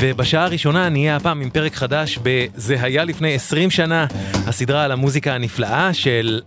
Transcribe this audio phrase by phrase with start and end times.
[0.00, 4.06] ובשעה הראשונה נהיה הפעם עם פרק חדש ב"זה היה לפני 20 שנה",
[4.46, 6.40] הסדרה על המוזיקה הנפלאה של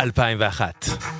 [0.00, 1.19] 2001.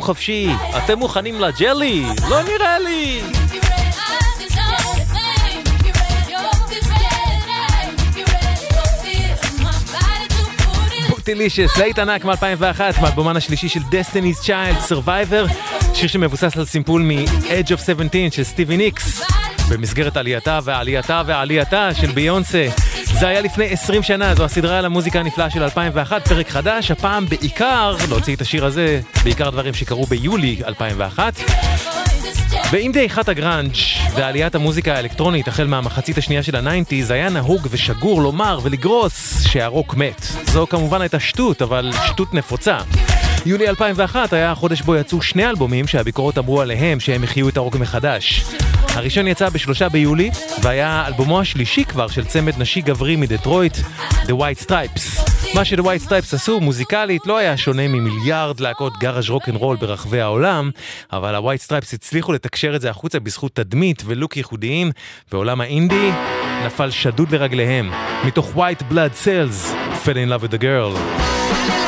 [0.00, 2.04] ובתרגום חופשי, אתם מוכנים לג'לי?
[2.28, 3.22] לא נראה לי!
[11.08, 15.52] בוטילישס, להיט ענק מ-2001, מאלבומן השלישי של Destiny's Child, Survivor,
[15.94, 19.22] שיר שמבוסס על סימפול מ-Edge of 17 של סטיבי ניקס,
[19.70, 22.68] במסגרת עלייתה ועלייתה ועלייתה של ביונסה.
[23.20, 27.26] זה היה לפני 20 שנה, זו הסדרה על המוזיקה הנפלאה של 2001, פרק חדש, הפעם
[27.26, 31.34] בעיקר, להוציא את השיר הזה, בעיקר דברים שקרו ביולי 2001.
[32.72, 33.74] ועם דעיכת הגראנג'
[34.14, 40.22] ועליית המוזיקה האלקטרונית החל מהמחצית השנייה של הניינטיז היה נהוג ושגור לומר ולגרוס שהרוק מת.
[40.44, 42.78] זו כמובן הייתה שטות, אבל שטות נפוצה.
[43.46, 47.76] יולי 2001 היה החודש בו יצאו שני אלבומים שהביקורות אמרו עליהם שהם החיו את הרוק
[47.76, 48.44] מחדש.
[49.00, 50.30] הראשון יצא בשלושה ביולי,
[50.62, 53.76] והיה אלבומו השלישי כבר של צמד נשי גברי מדטרויט,
[54.10, 55.30] The White Stripes.
[55.54, 60.70] מה ש-The White Stripes עשו מוזיקלית לא היה שונה ממיליארד להקות גאראז' רוקנרול ברחבי העולם,
[61.12, 64.90] אבל ה-White Stripes הצליחו לתקשר את זה החוצה בזכות תדמית ולוק ייחודיים,
[65.32, 66.10] ועולם האינדי
[66.66, 67.92] נפל שדוד לרגליהם.
[68.24, 69.74] מתוך White Blood Cells,
[70.04, 71.79] Fell in Love with the Girl.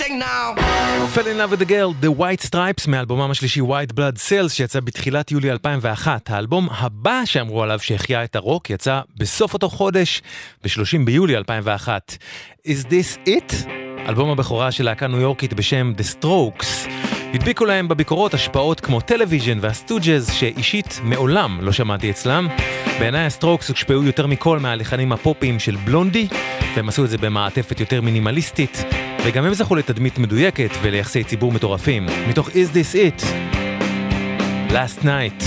[0.00, 0.54] Repeating now.
[1.14, 4.80] Fell in love with the girl, The White Stripes, מאלבומם השלישי White Blood Cells, שיצא
[4.80, 6.30] בתחילת יולי 2001.
[6.30, 10.22] האלבום הבא שאמרו עליו שהחיה את הרוק, יצא בסוף אותו חודש,
[10.64, 12.16] ב-30 ביולי 2001.
[12.66, 13.68] Is This It?
[14.08, 17.09] אלבום הבכורה של להקה ניו יורקית בשם The Strokes.
[17.34, 22.48] הדביקו להם בביקורות השפעות כמו טלוויז'ן והסטוג'ז, שאישית מעולם לא שמעתי אצלם.
[22.98, 26.28] בעיניי הסטרוקס הושפעו יותר מכל מהלחנים הפופיים של בלונדי,
[26.76, 28.84] והם עשו את זה במעטפת יותר מינימליסטית,
[29.24, 32.06] וגם הם זכו לתדמית מדויקת וליחסי ציבור מטורפים.
[32.28, 33.24] מתוך Is This It?
[34.70, 35.44] Last Night.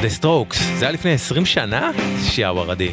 [0.00, 0.62] The Strokes.
[0.74, 1.90] זה היה לפני 20 שנה?
[2.22, 2.90] שיאו ערדי.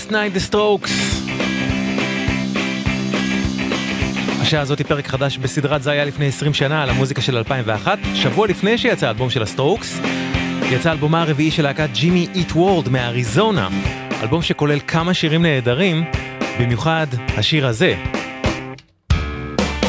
[0.00, 0.90] Last Night The Strokes.
[4.40, 7.98] השעה הזאת היא פרק חדש בסדרת זה היה לפני 20 שנה על המוזיקה של 2001.
[8.14, 10.00] שבוע לפני שיצא האלבום של הסטרוקס,
[10.70, 13.68] יצא אלבומה הרביעי של להקת ג'ימי איט וורד מאריזונה.
[14.22, 16.04] אלבום שכולל כמה שירים נהדרים,
[16.60, 17.94] במיוחד השיר הזה.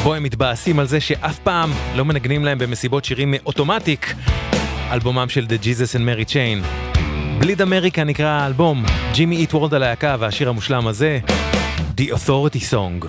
[0.03, 4.13] בו הם מתבאסים על זה שאף פעם לא מנגנים להם במסיבות שירים מאוטומטיק,
[4.91, 6.90] אלבומם של The Jesus and Mary Chain.
[7.41, 8.83] בליד אמריקה נקרא האלבום,
[9.13, 11.19] ג'ימי איט וורד הלהקה והשיר המושלם הזה,
[11.97, 13.05] The Authority Song.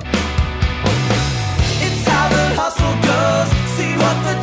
[1.84, 3.48] It's how the hustle goes.
[3.76, 4.41] See what the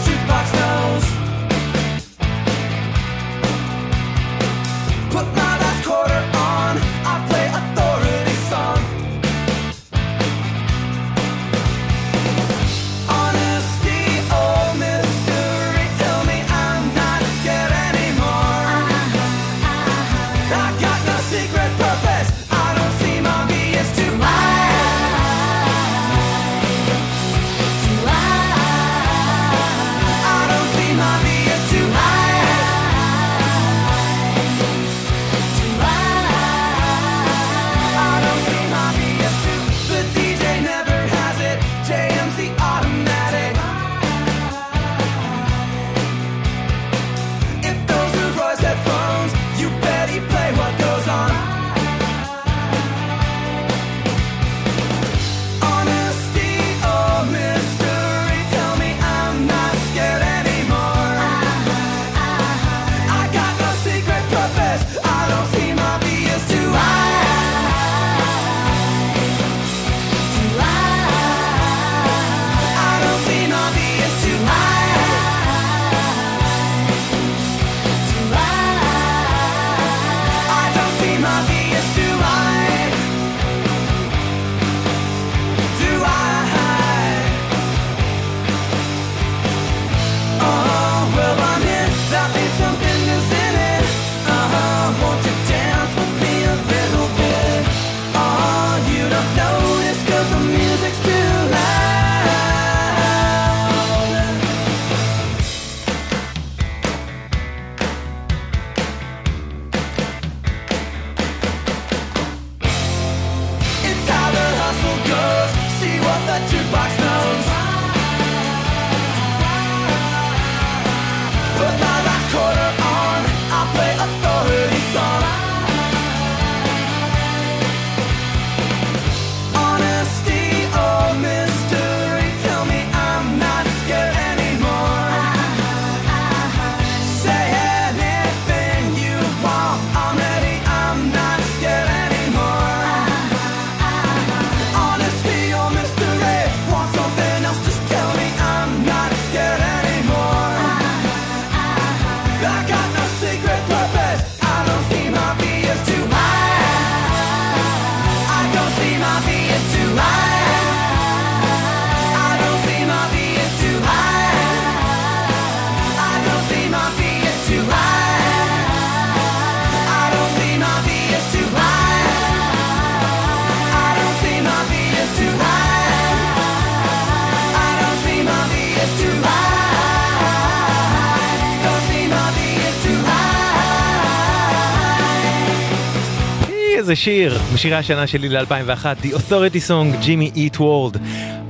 [186.90, 190.98] איזה שיר, משירי השנה שלי ל-2001, The Authority Song, ג'ימי Eat World.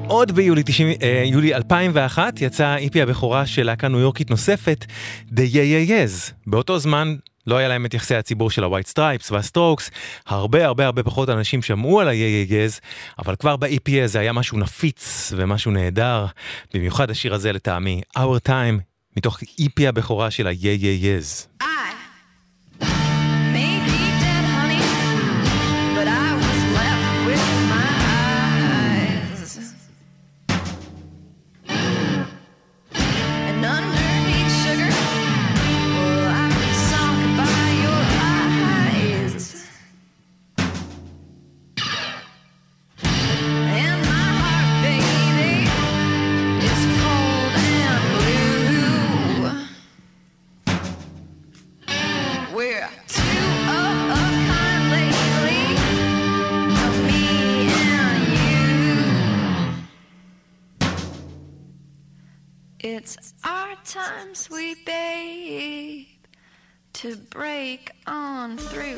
[0.08, 4.86] עוד ביולי 90, אה, יולי 2001 יצאה איפי הבכורה של להקה ניו יורקית נוספת,
[5.27, 6.34] The Yeah Yeah Yeahs.
[6.48, 7.15] באותו זמן
[7.48, 9.89] לא היה להם את יחסי הציבור של ה-White Stripes וה-Strokes,
[10.27, 12.81] הרבה הרבה הרבה פחות אנשים שמעו על ה-Yeah Yeah Yeahs,
[13.19, 16.25] אבל כבר ב-EP הזה היה משהו נפיץ ומשהו נהדר,
[16.74, 18.81] במיוחד השיר הזה לטעמי, Our Time,
[19.17, 21.63] מתוך איפי הבכורה של ה-Yeah Yeah Yeahs.
[21.63, 21.99] I
[64.33, 66.05] sweet babe,
[66.93, 68.98] to break on through.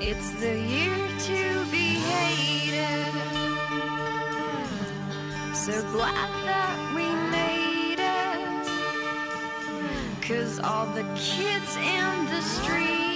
[0.00, 3.12] It's the year to be hated.
[5.54, 8.66] So glad that we made it.
[10.22, 13.15] Cause all the kids in the street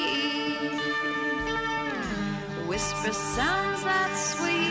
[2.71, 4.71] whisper sounds that sweet.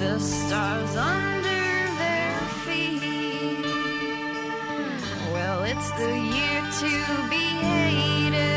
[0.00, 3.64] The stars under their feet.
[5.32, 6.90] Well, it's the year to
[7.30, 8.55] be hated.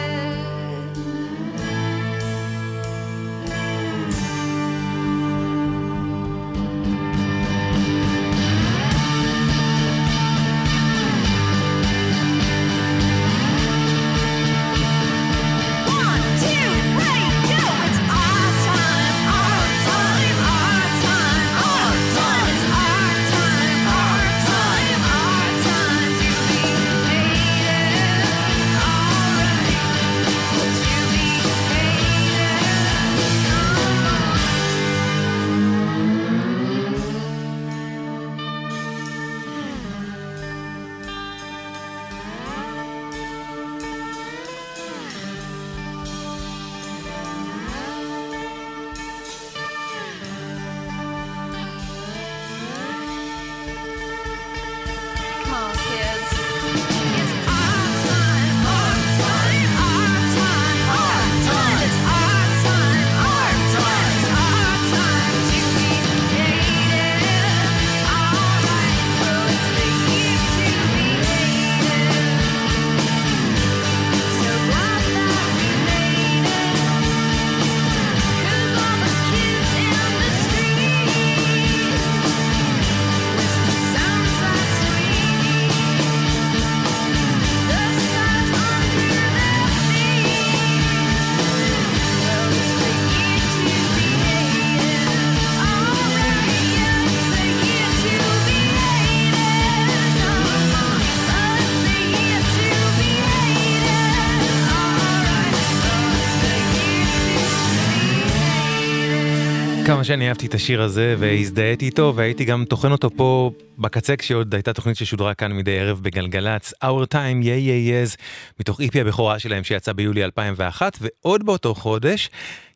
[110.10, 114.74] שאני אהבתי את השיר הזה והזדהיתי איתו והייתי גם טוחן אותו פה בקצה כשעוד הייתה
[114.74, 118.18] תוכנית ששודרה כאן מדי ערב בגלגלצ, Our Time, Yeah Yeah Yeahs,
[118.60, 122.30] מתוך EP הבכורה שלהם שיצא ביולי 2001 ועוד באותו חודש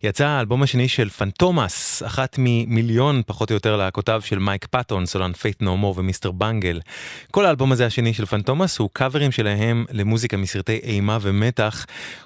[0.04, 5.34] יצא האלבום השני של פנטומאס, אחת ממיליון פחות או יותר להקותיו של מייק פאטון, סולן
[5.34, 6.32] Faith No More ו Mr.
[6.32, 6.80] Bungle.
[7.32, 11.86] כל האלבום הזה השני של פנטומאס הוא קאברים שלהם למוזיקה מסרטי אימה ומתח,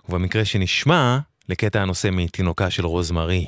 [0.09, 1.17] ובמקרה שנשמע
[1.49, 3.45] לקטע הנושא מתינוקה של רוזמרי.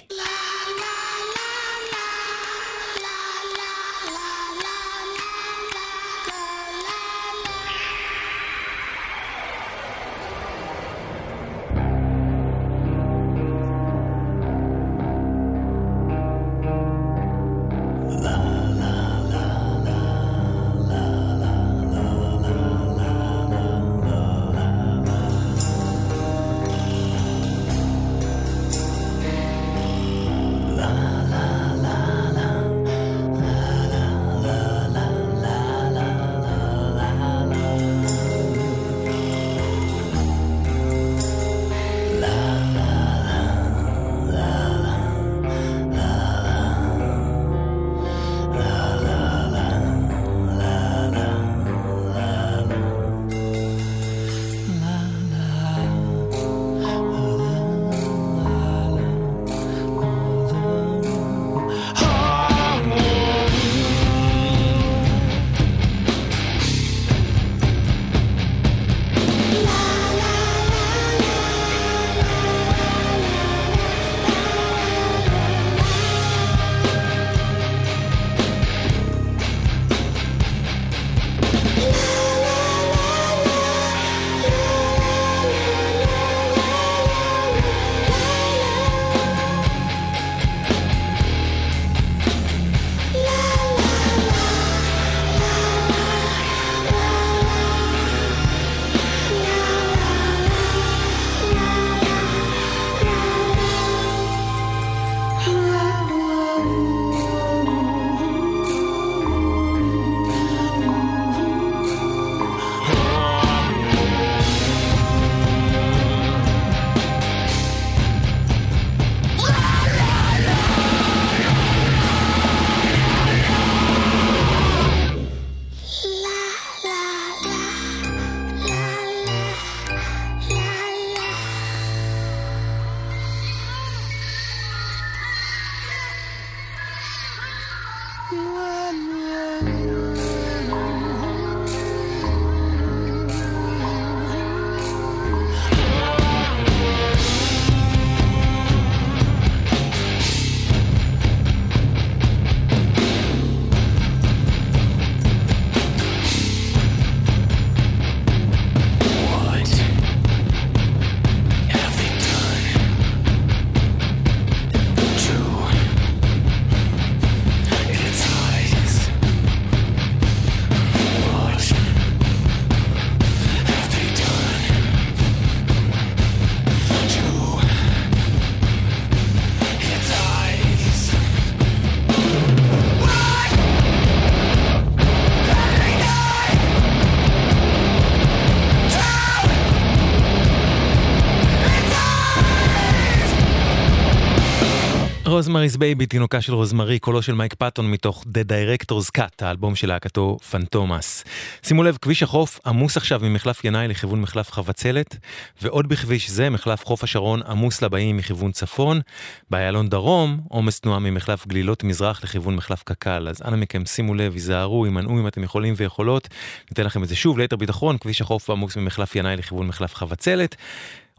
[195.40, 199.88] Rosemary's Baby, תינוקה של רוזמרי, קולו של מייק פאטון מתוך The Director's Cut, האלבום של
[199.88, 201.24] להקתו פנטומאס.
[201.64, 205.18] שימו לב, כביש החוף עמוס עכשיו ממחלף ינאי לכיוון מחלף חבצלת,
[205.62, 209.02] ועוד בכביש זה, מחלף חוף השרון עמוס לבאים מכיוון צפון.
[209.50, 213.28] באיילון דרום, עומס תנועה ממחלף גלילות מזרח לכיוון מחלף קק"ל.
[213.30, 216.28] אז אנא מכם, שימו לב, היזהרו, הימנעו אם אתם יכולים ויכולות.
[216.72, 220.56] ניתן לכם את זה שוב ליתר ביטחון, כביש החוף עמוס ממחלף ינאי לכיוון מחלף חבצלת.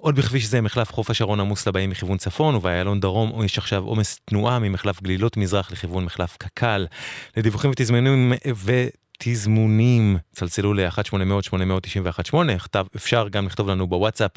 [0.01, 4.21] עוד בכביש זה מחלף חוף השרון עמוס לבאים מכיוון צפון, ובאיילון דרום יש עכשיו עומס
[4.25, 6.87] תנועה ממחלף גלילות מזרח לכיוון מחלף קק"ל.
[7.37, 8.33] לדיווחים ותזמונים
[8.65, 12.35] ותזמונים, צלצלו ל-1-800-891-8,
[12.97, 14.31] אפשר גם לכתוב לנו בוואטסאפ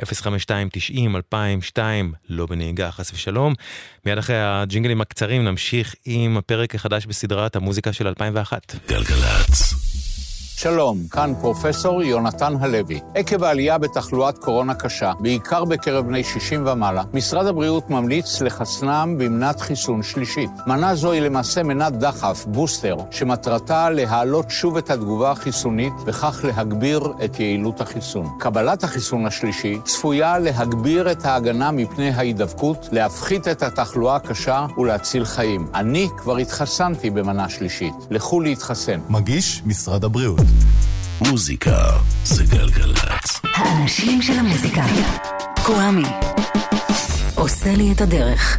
[0.00, 1.78] 052-90-2002,
[2.28, 3.54] לא בנהיגה, חס ושלום.
[4.06, 8.76] מיד אחרי הג'ינגלים הקצרים נמשיך עם הפרק החדש בסדרת המוזיקה של 2001.
[8.88, 9.65] גלגלצ.
[10.58, 13.00] שלום, כאן פרופסור יונתן הלוי.
[13.14, 19.60] עקב העלייה בתחלואת קורונה קשה, בעיקר בקרב בני 60 ומעלה, משרד הבריאות ממליץ לחסנם במנת
[19.60, 20.50] חיסון שלישית.
[20.66, 27.12] מנה זו היא למעשה מנת דחף, בוסטר, שמטרתה להעלות שוב את התגובה החיסונית, וכך להגביר
[27.24, 28.26] את יעילות החיסון.
[28.38, 35.66] קבלת החיסון השלישי צפויה להגביר את ההגנה מפני ההידבקות, להפחית את התחלואה הקשה ולהציל חיים.
[35.74, 37.94] אני כבר התחסנתי במנה שלישית.
[38.10, 39.00] לכו להתחסן.
[39.08, 40.45] מגיש משרד הבריאות.
[41.20, 41.90] מוזיקה
[42.24, 43.40] זה גלגלצ.
[43.54, 44.84] האנשים של המוזיקה.
[45.64, 46.08] קוואמי.
[47.34, 48.58] עושה לי את הדרך.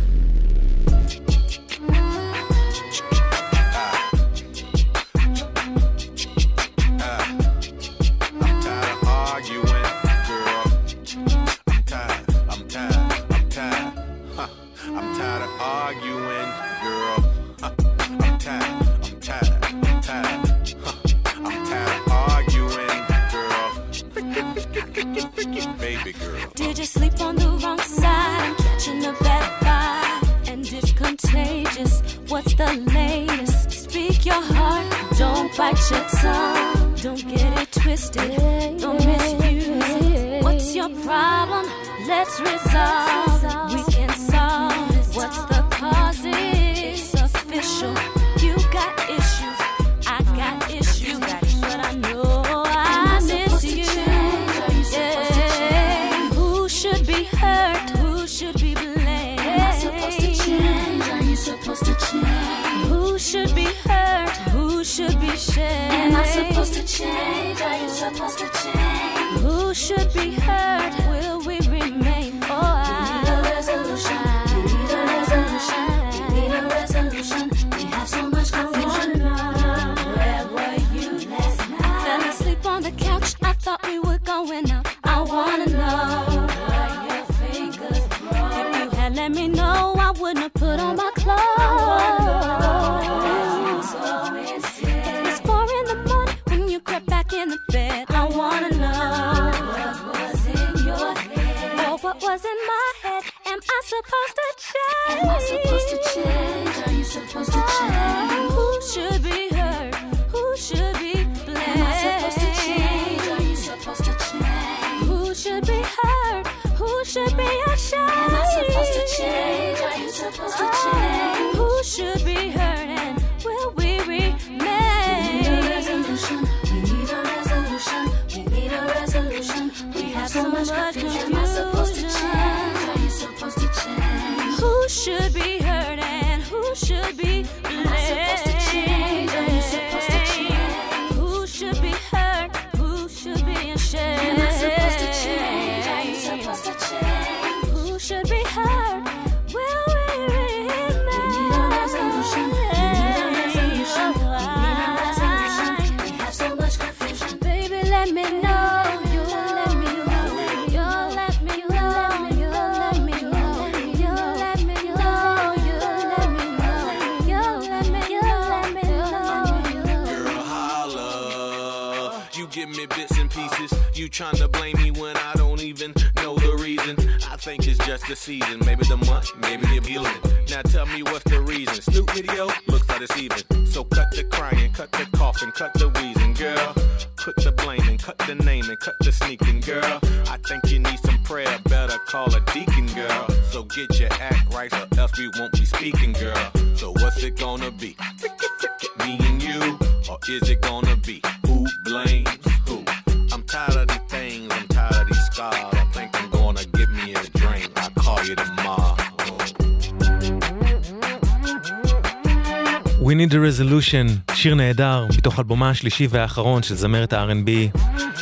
[213.17, 217.79] Need a Resolution, שיר נהדר, מתוך אלבומה השלישי והאחרון של זמרת ה-R&B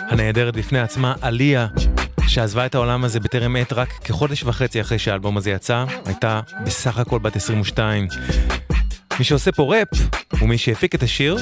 [0.09, 1.67] הנהדרת בפני עצמה, אליה,
[2.27, 6.97] שעזבה את העולם הזה בטרם עת רק כחודש וחצי אחרי שהאלבום הזה יצא, הייתה בסך
[6.97, 8.07] הכל בת 22.
[9.19, 9.87] מי שעושה פה ראפ
[10.39, 11.37] הוא מי שהפיק את השיר,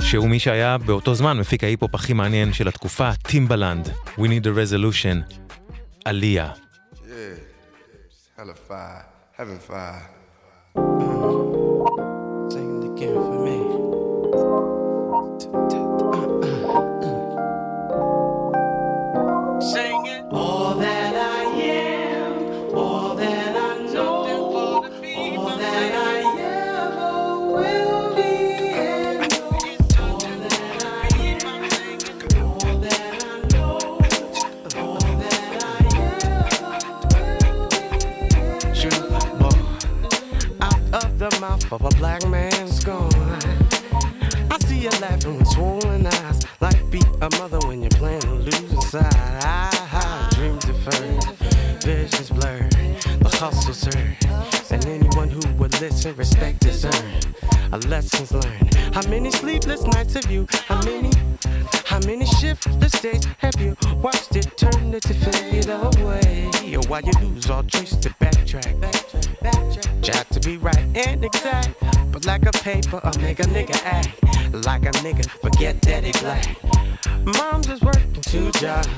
[0.00, 4.48] שהוא מי שהיה באותו זמן מפיק ההיפ-הופ הכי מעניין של התקופה, טימבלנד, We Need a
[4.48, 5.34] Resolution,
[6.04, 6.50] אליה.
[6.94, 8.40] Yeah,
[9.38, 11.65] having fire.
[41.68, 43.12] for a black man's gone.
[44.50, 46.40] I see you laughing with swollen eyes.
[46.60, 49.12] Life beat a mother when you're playing to lose sight.
[49.42, 51.24] I, I dream deferred,
[51.82, 54.16] visions blurred, the hustle's earned.
[54.70, 57.26] And anyone who would listen, respect is earned.
[57.72, 58.74] A lesson's learned.
[58.94, 60.46] How many sleepless nights have you?
[60.68, 61.10] How many?
[61.86, 66.50] How many shiftless days have you watched it turn eternity fade away?
[66.88, 70.04] While you lose all trace to backtrack, backtrack, backtrack.
[70.04, 71.74] Try to be right and exact,
[72.10, 74.20] but like a paper, I make a nigga act
[74.66, 75.28] like a nigga.
[75.40, 76.56] Forget that he black.
[77.24, 78.88] Mom's is working two jobs,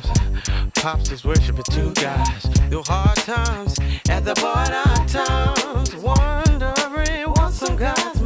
[0.77, 2.46] pops is worshiping two guys.
[2.70, 8.18] Through hard times, at the border times, wondering what some God's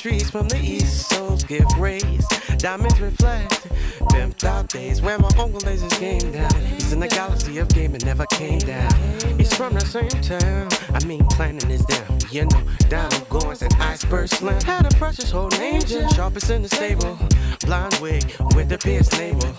[0.00, 1.10] streets from the east.
[1.10, 3.68] Souls give rays, diamonds reflect.
[4.12, 6.54] Pimped out days where my uncle lays his game down.
[6.64, 8.90] He's in the galaxy of game never came down.
[9.36, 10.68] He's from the same town.
[10.94, 12.18] I mean, planning is down.
[12.30, 16.70] You know, Donald Goins and Iceberg Slim had a precious old angel, sharpest in the
[16.70, 17.18] stable.
[17.66, 19.52] Blind wig with the pierced navel.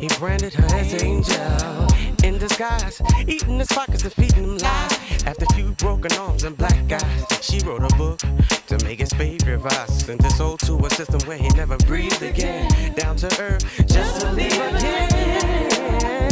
[0.00, 1.88] He branded her as angel
[2.24, 5.24] in disguise, eating his pockets and feeding him lies.
[5.26, 8.20] After a few broken arms and black eyes, she wrote a book
[8.66, 10.04] to make his favorite vice.
[10.04, 12.70] Sent his soul to a system where he never breathed again.
[12.94, 16.27] Down to earth, just to leave again.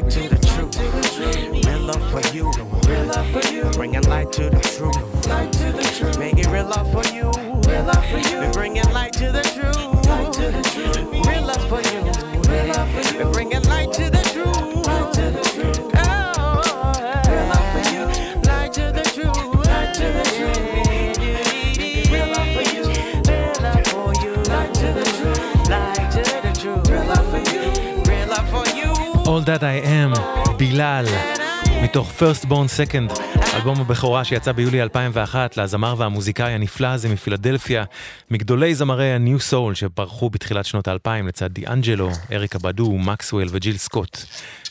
[0.00, 1.66] Light to the truth.
[1.66, 2.52] Real love for you.
[2.86, 3.64] Real love for you.
[3.72, 5.26] Bring light to the truth.
[5.26, 6.18] Light to the truth.
[6.18, 7.35] Make it real love for you.
[29.56, 30.20] That I Am,
[30.56, 31.04] בילאל,
[31.82, 33.20] מתוך First Born Second,
[33.54, 37.84] אלבום הבכורה שיצא ביולי 2001 לזמר והמוזיקאי הנפלא הזה מפילדלפיה,
[38.30, 43.76] מגדולי זמרי ה- Neo Soul שפרחו בתחילת שנות האלפיים לצד דיאנג'לו, אריקה בדו, מקסוול וג'יל
[43.76, 44.18] סקוט.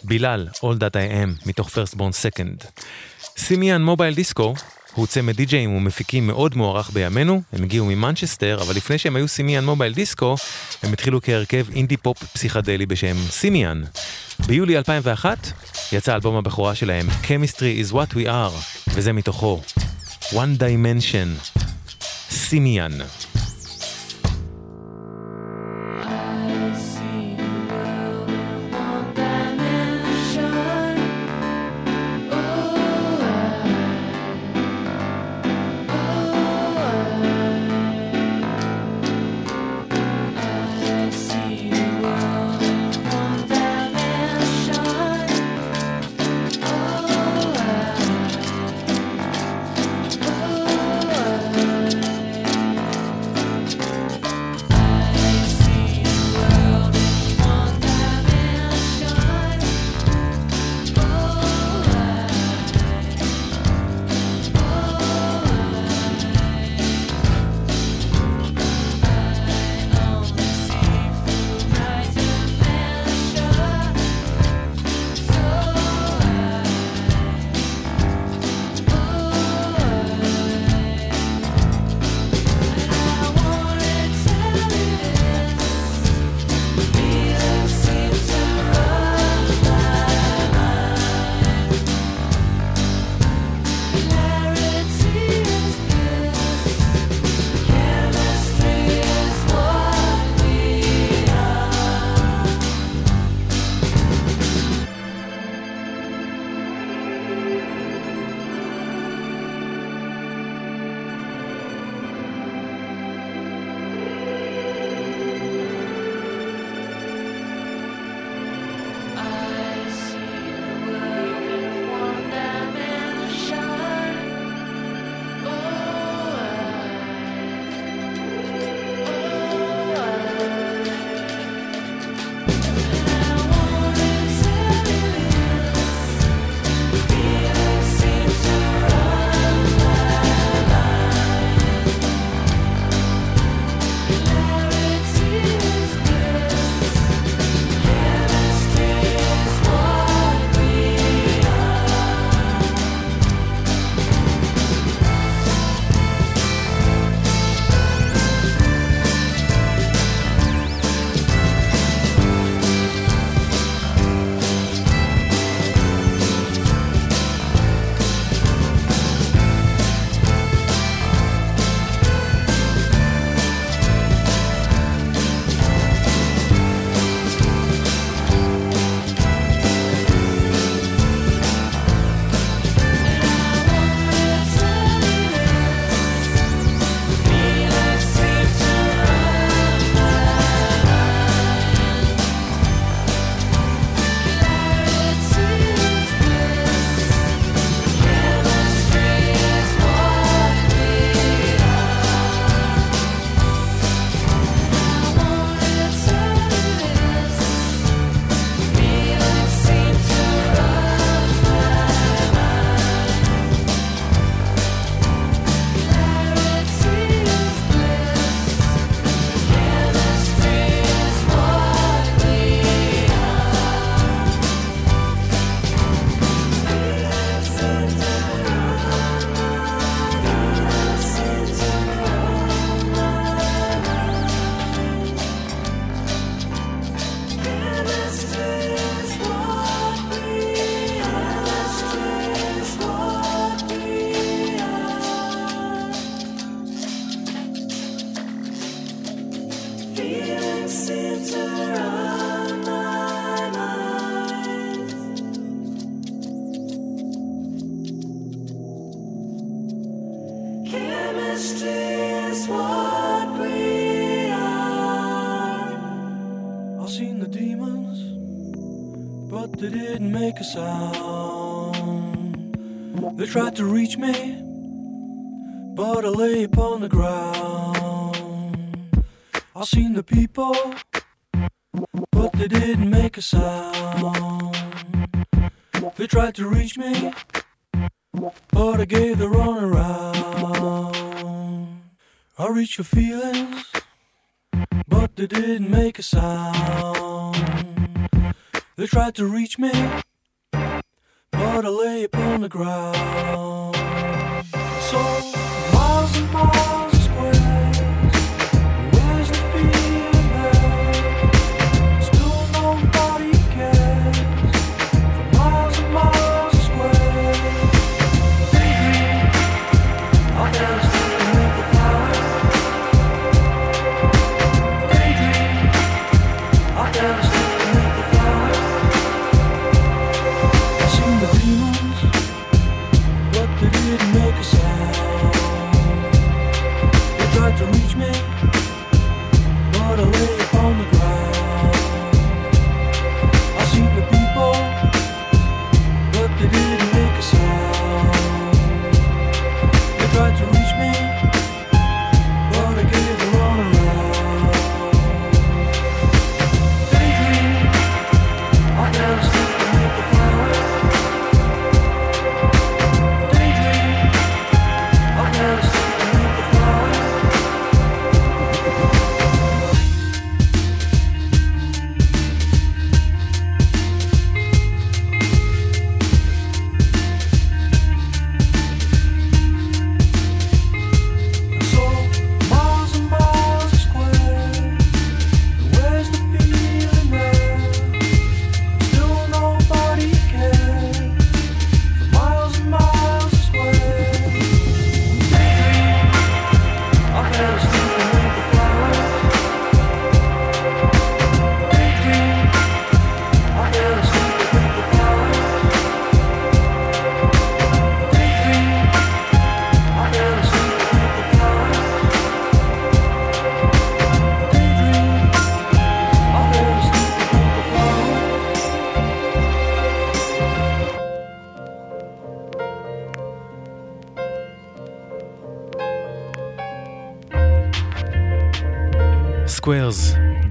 [0.04, 2.82] בילאל, All That I Am, מתוך First Born Second.
[3.38, 4.54] Simian Mobile Disco
[4.96, 9.66] הוא צמד די-ג'אים ומפיקים מאוד מוערך בימינו, הם הגיעו ממנצ'סטר, אבל לפני שהם היו Simian
[9.66, 10.36] Mobile Disco,
[10.84, 13.84] הם התחילו כהרכב אינדי פופ פסיכדלי בשם סימיאן.
[14.48, 15.52] ביולי 2001
[15.92, 19.62] יצא אלבום הבכורה שלהם, Chemistry is what we are, וזה מתוכו,
[20.32, 21.58] One Dimension,
[22.30, 22.92] סימיאן.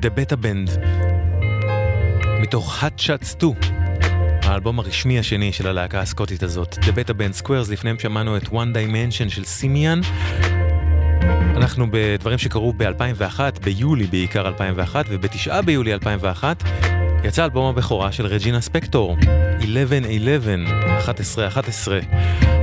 [0.05, 0.79] The Beta Band,
[2.41, 3.53] מתוך Hot Shots 2,
[4.43, 8.75] האלבום הרשמי השני של הלהקה הסקוטית הזאת, The Beta Band Squares, לפניהם שמענו את One
[8.75, 10.01] Dimension של סימיאן.
[11.57, 16.63] אנחנו בדברים שקרו ב-2001, ביולי בעיקר 2001, וב-9 ביולי 2001
[17.25, 19.17] יצא אלבום הבכורה של רג'ינה ספקטור,
[19.61, 19.65] 11-11,
[21.07, 21.09] 11-11.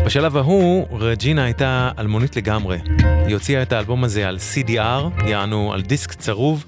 [0.06, 2.78] בשלב ההוא, רג'ינה הייתה אלמונית לגמרי.
[3.26, 6.66] היא הוציאה את האלבום הזה על CDR, יענו על דיסק צרוב,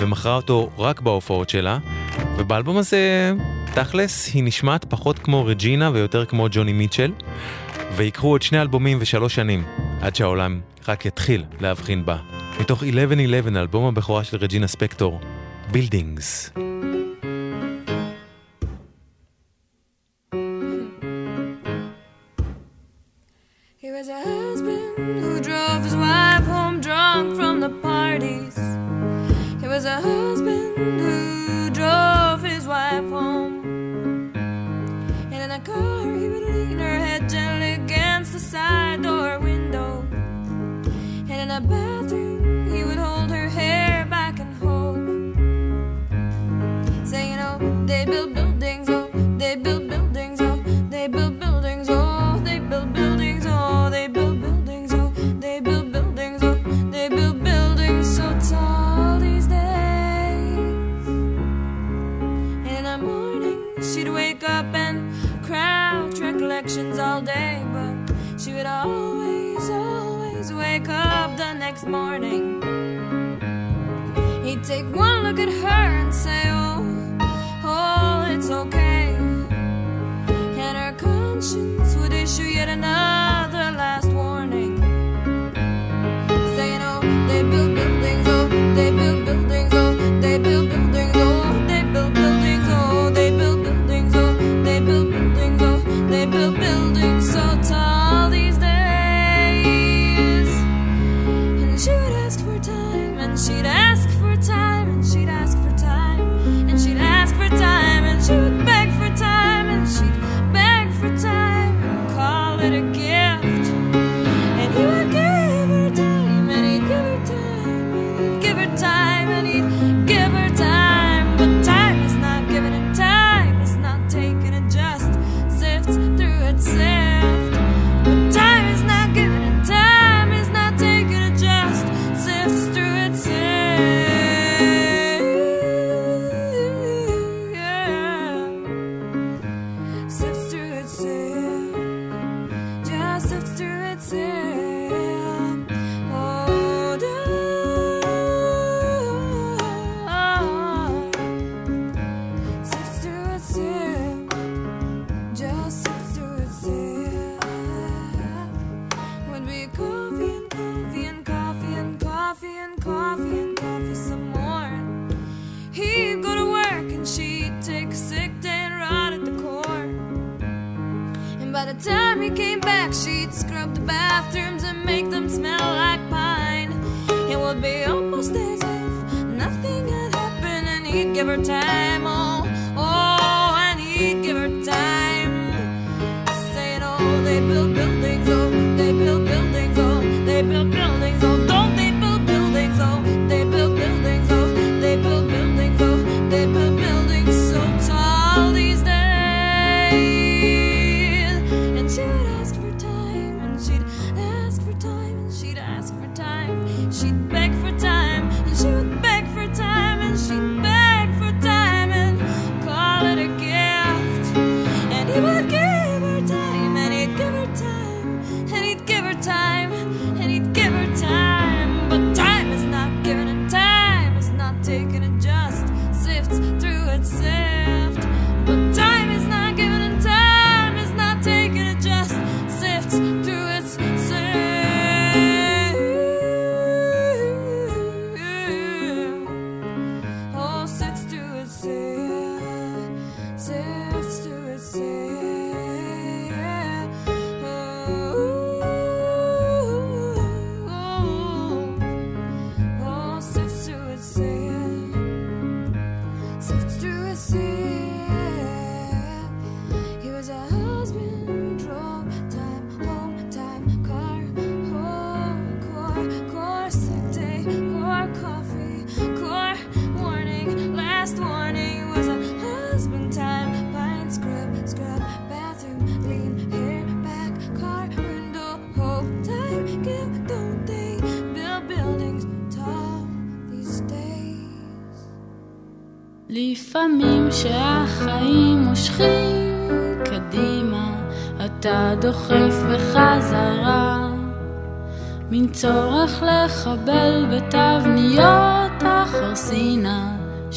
[0.00, 1.78] ומכרה אותו רק בהופעות שלה,
[2.36, 3.32] ובאלבום הזה,
[3.74, 7.12] תכלס, היא נשמעת פחות כמו רג'ינה ויותר כמו ג'וני מיטשל,
[7.96, 9.64] ויקחו עוד שני אלבומים ושלוש שנים,
[10.00, 12.16] עד שהעולם רק יתחיל להבחין בה.
[12.60, 12.86] מתוך 11-11,
[13.56, 15.20] אלבום הבכורה של רג'ינה ספקטור,
[15.70, 16.50] Buildings.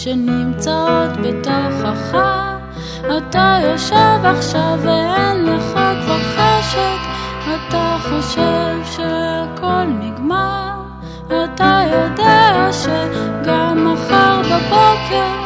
[0.03, 2.17] שנמצאות בתוכך.
[3.17, 6.99] אתה יושב עכשיו ואין לך כבר חשק,
[7.45, 10.71] אתה חושב שהכל נגמר,
[11.27, 15.42] אתה יודע שגם מחר בבוקר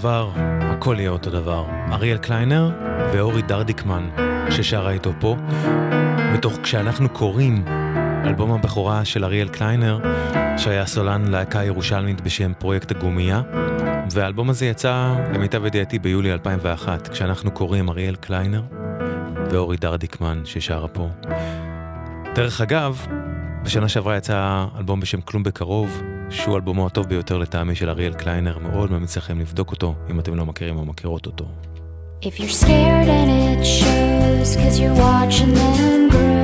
[0.00, 0.30] דבר,
[0.60, 1.64] הכל יהיה אותו דבר.
[1.92, 2.70] אריאל קליינר
[3.12, 4.08] ואורי דרדיקמן,
[4.50, 5.36] ששרה איתו פה,
[6.34, 7.64] מתוך כשאנחנו קוראים
[8.24, 9.98] אלבום הבכורה של אריאל קליינר,
[10.58, 13.42] שהיה סולן להקה ירושלמית בשם פרויקט הגומייה,
[14.12, 18.62] והאלבום הזה יצא, למיטב ידיעתי, ביולי 2001, כשאנחנו קוראים אריאל קליינר
[19.50, 21.08] ואורי דרדיקמן, ששרה פה.
[22.34, 23.06] דרך אגב,
[23.62, 28.58] בשנה שעברה יצא אלבום בשם כלום בקרוב, שהוא אלבומו הטוב ביותר לטעמי של אריאל קליינר,
[28.58, 31.44] מאוד ממליץ לכם לבדוק אותו, אם אתם לא מכירים או מכירות אותו.
[32.22, 36.39] If you're scared and it shows, cause you're watching them grow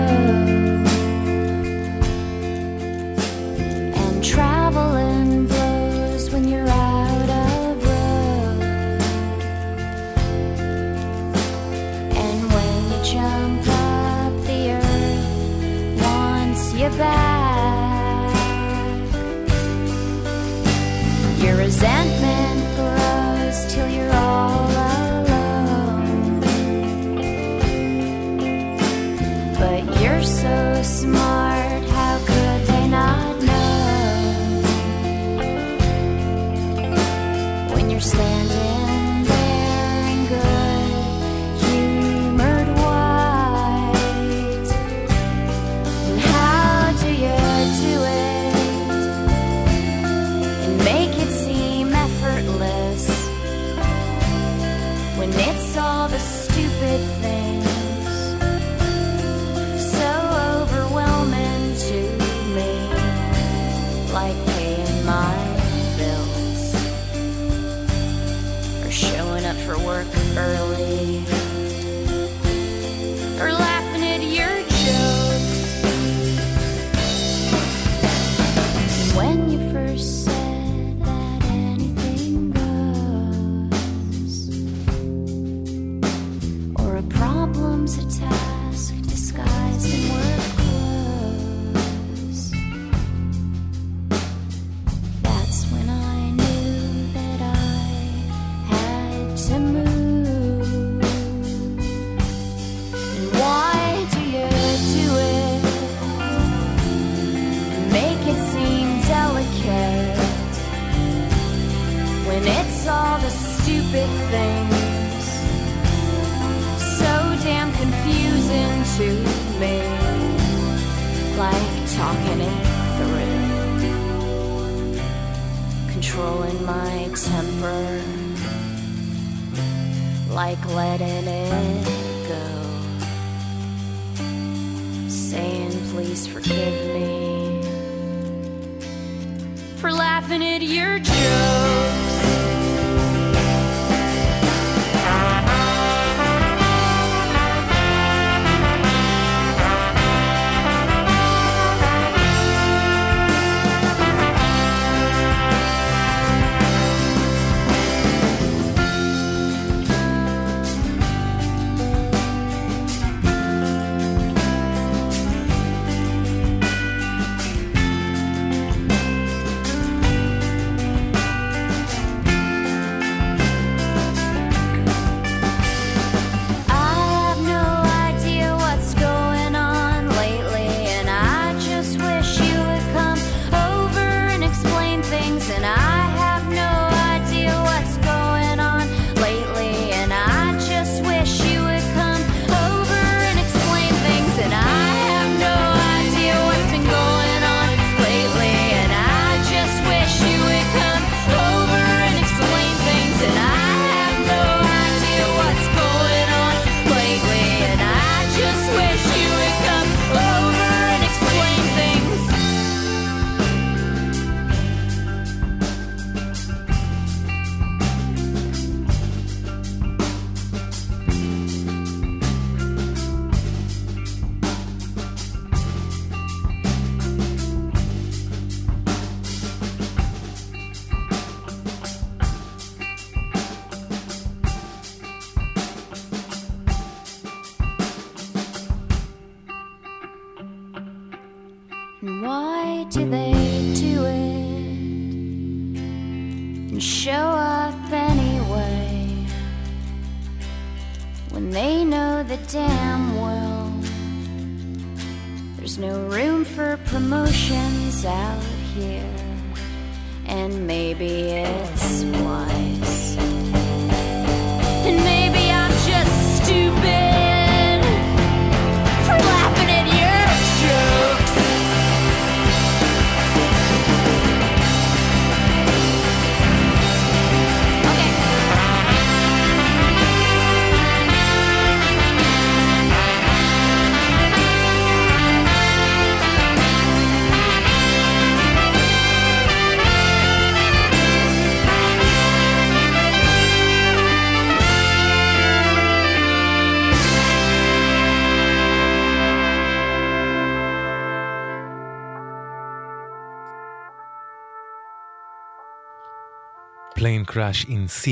[307.07, 308.09] Plane Crash in C.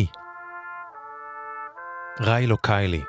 [2.20, 3.00] ריילו קיילי.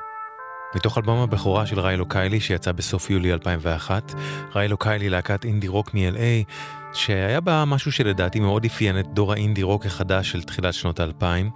[0.76, 4.14] מתוך אלבום הבכורה של ריילו קיילי שיצא בסוף יולי 2001.
[4.56, 6.54] ריילו קיילי להקת אינדי רוק מ-LA
[6.94, 11.50] שהיה בה משהו שלדעתי מאוד אפיין את דור האינדי רוק החדש של תחילת שנות האלפיים.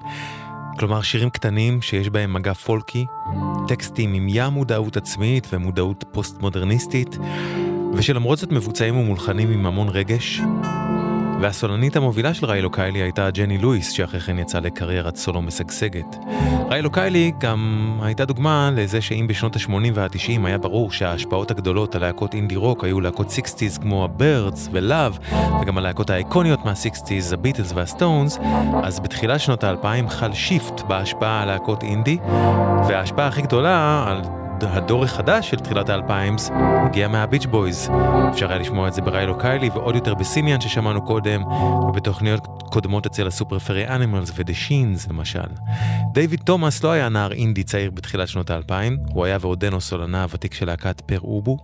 [0.79, 3.05] כלומר שירים קטנים שיש בהם מגע פולקי,
[3.67, 7.17] טקסטים עם ים מודעות עצמית ומודעות פוסט-מודרניסטית,
[7.93, 10.41] ושלמרות זאת מבוצעים ומולחנים עם המון רגש.
[11.41, 16.15] והסולנית המובילה של ריילו קיילי הייתה ג'ני לואיס, שאחרי כן יצאה לקריירת סולו משגשגת.
[16.69, 22.01] ריילו קיילי גם הייתה דוגמה לזה שאם בשנות ה-80 וה-90 היה ברור שההשפעות הגדולות על
[22.01, 25.17] להקות אינדי רוק היו להקות 60's כמו הבירדס ולאב,
[25.61, 28.39] וגם הלהקות האיקוניות מה-60's, הביטלס והסטונס,
[28.83, 32.17] אז בתחילת שנות ה-2000 חל shift בהשפעה על להקות אינדי,
[32.87, 34.21] וההשפעה הכי גדולה על
[34.63, 37.89] הדור החדש של תחילת האלפיים הגיע מהביץ' בויז.
[38.29, 41.43] אפשר היה לשמוע את זה בריילו קיילי ועוד יותר בסימיאן ששמענו קודם
[41.89, 45.47] ובתוכניות קודמות אצל הסופר פרי אנימלס ודה שינס למשל.
[46.13, 50.53] דיוויד תומאס לא היה נער אינדי צעיר בתחילת שנות האלפיים, הוא היה ועודנו סולנה הוותיק
[50.53, 51.57] של להקת פר אובו.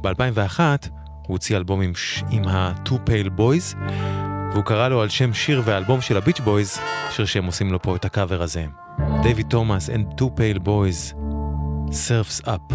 [0.00, 0.60] ב-2001
[1.22, 1.92] הוא הוציא אלבום עם,
[2.30, 3.76] עם ה-Two Pale Boys
[4.52, 6.78] והוא קרא לו על שם שיר והאלבום של הביץ' בויז,
[7.10, 8.66] שיר שהם עושים לו פה את הקאבר הזה.
[9.22, 11.14] דיוויד תומאס and Two Pale Boys
[11.92, 12.72] Surfs Up.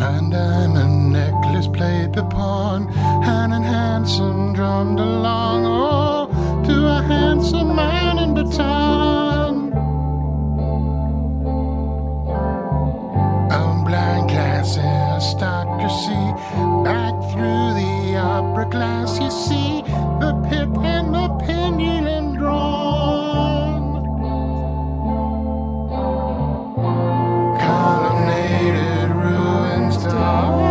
[0.00, 7.76] And a necklace played the pawn, and an handsome drummed along, oh, to a handsome
[7.76, 9.72] man in baton.
[13.52, 16.24] A blind glass aristocracy,
[16.84, 19.82] back through the opera glass, you see
[20.20, 21.61] the pit and the pendulum
[30.24, 30.61] Oh.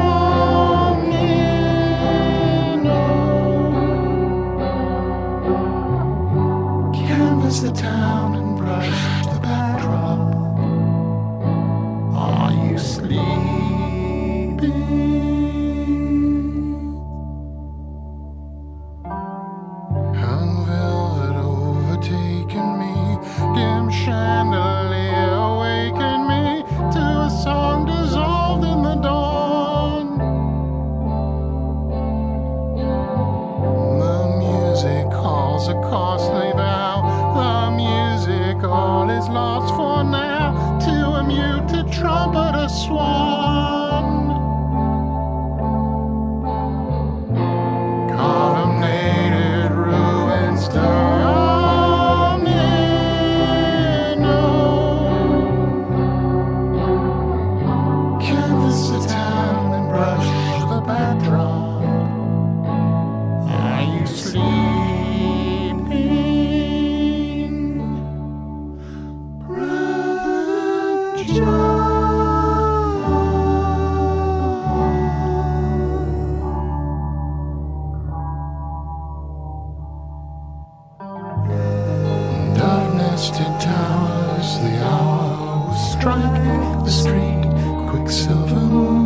[86.01, 87.43] Strike the street,
[87.87, 89.00] quicksilver moon.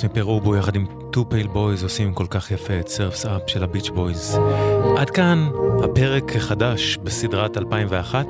[0.00, 3.42] תומאס מפר אובו יחד עם Two Pale Boys עושים כל כך יפה את Surf's Up
[3.46, 4.38] של הביץ' בויז.
[4.96, 5.48] עד כאן
[5.84, 8.26] הפרק החדש בסדרת 2001.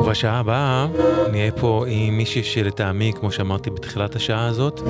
[0.00, 0.86] ובשעה הבאה
[1.30, 4.80] נהיה פה עם מישהי שלטעמי, כמו שאמרתי בתחילת השעה הזאת,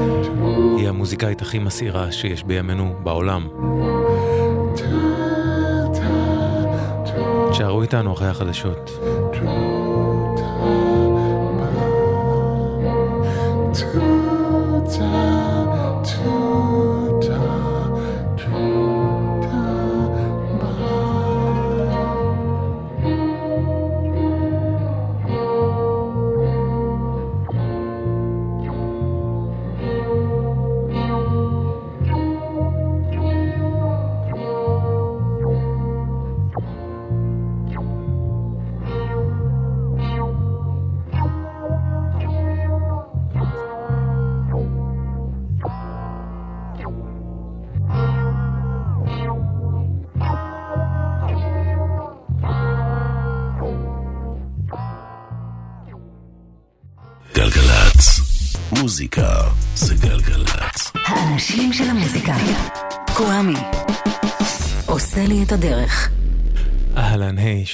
[0.79, 3.49] היא המוזיקאית הכי מסעירה שיש בימינו בעולם.
[7.51, 8.91] תשארו איתנו אחרי החדשות.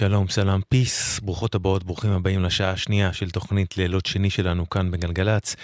[0.03, 4.91] שלום, סלאם, פיס, ברוכות הבאות, ברוכים הבאים לשעה השנייה של תוכנית לילות שני שלנו כאן
[4.91, 5.57] בגלגלצ.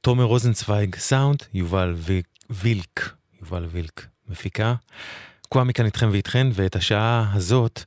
[0.00, 2.20] תומר רוזנצוויג, סאונד, יובל ו-
[2.50, 4.74] וילק, יובל וילק, מפיקה.
[5.48, 7.80] קוואמי כאן איתכם ואיתכן, ואת השעה הזאת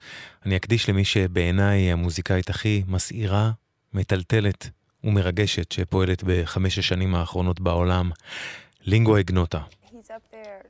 [0.46, 3.52] אני אקדיש למי שבעיניי היא המוזיקאית הכי מסעירה,
[3.94, 4.70] מטלטלת
[5.04, 8.12] ומרגשת שפועלת בחמש השנים האחרונות בעולם,
[8.82, 9.62] לינגו אגנוטה.
[9.86, 10.66] He's up there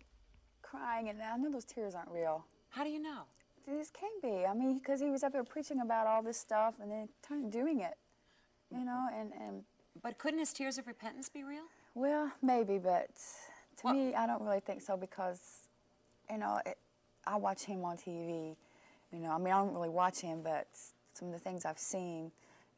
[0.72, 2.38] crying, and I know those tears aren't real.
[2.76, 3.43] How do you know?
[3.68, 4.46] These can't be.
[4.46, 7.80] I mean, because he was up there preaching about all this stuff and then doing
[7.80, 7.96] it,
[8.72, 9.64] you know, and, and
[10.02, 11.64] But couldn't his tears of repentance be real?
[11.96, 13.10] well, maybe, but
[13.82, 15.68] to me, I don't really think so because,
[16.30, 16.78] you know, it,
[17.26, 18.56] I watch him on TV.
[19.12, 20.68] You know, I mean, I don't really watch him, but
[21.14, 22.32] some of the things I've seen,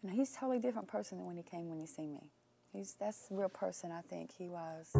[0.04, 2.30] you know, he's a totally different person than when he came when he see me.
[2.74, 4.92] He's that's the real person I think he was.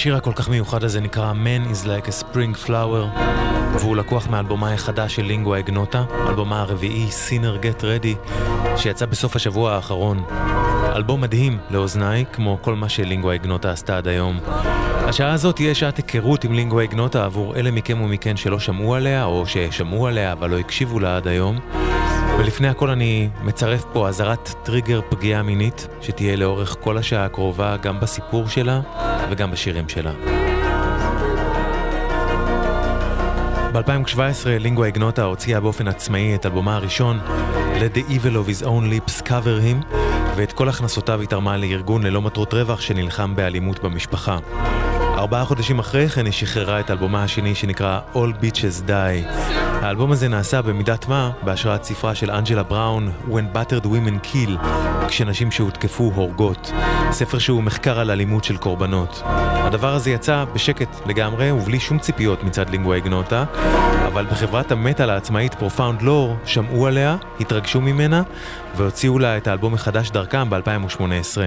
[0.00, 3.20] השיר הכל כך מיוחד הזה נקרא Man is like a spring flower
[3.78, 8.32] והוא לקוח מאלבומה החדש של לינגווה אגנוטה, אלבומה הרביעי Sinner Get Ready
[8.76, 10.24] שיצא בסוף השבוע האחרון.
[10.96, 14.40] אלבום מדהים לאוזניי, כמו כל מה שלינגווה אגנוטה עשתה עד היום.
[15.08, 19.24] השעה הזאת תהיה שעת היכרות עם לינגווה אגנוטה עבור אלה מכם ומכן שלא שמעו עליה,
[19.24, 21.58] או ששמעו עליה אבל לא הקשיבו לה עד היום.
[22.38, 28.00] ולפני הכל אני מצרף פה אזהרת טריגר פגיעה מינית, שתהיה לאורך כל השעה הקרובה גם
[28.00, 28.80] בסיפור שלה
[29.30, 30.12] וגם בשירים שלה.
[33.72, 37.20] ב-2017 לינגווה אגנוטה הוציאה באופן עצמאי את אלבומה הראשון,
[37.74, 39.96] Let the Evil of His Own Lips Cover Him,
[40.36, 44.38] ואת כל הכנסותיו היא תרמה לארגון ללא מטרות רווח שנלחם באלימות במשפחה.
[45.20, 49.28] ארבעה חודשים אחרי כן היא שחררה את אלבומה השני שנקרא All Bitches Die.
[49.82, 54.66] האלבום הזה נעשה במידת מה בהשראת ספרה של אנג'לה בראון When Battered Women Kill,
[55.08, 56.72] כשנשים שהותקפו הורגות.
[57.12, 59.22] ספר שהוא מחקר על אלימות של קורבנות.
[59.24, 63.44] הדבר הזה יצא בשקט לגמרי ובלי שום ציפיות מצד לינגווה איגנוטה,
[64.06, 68.22] אבל בחברת המטאל העצמאית פרופאונד לור שמעו עליה, התרגשו ממנה
[68.76, 71.38] והוציאו לה את האלבום מחדש דרכם ב-2018.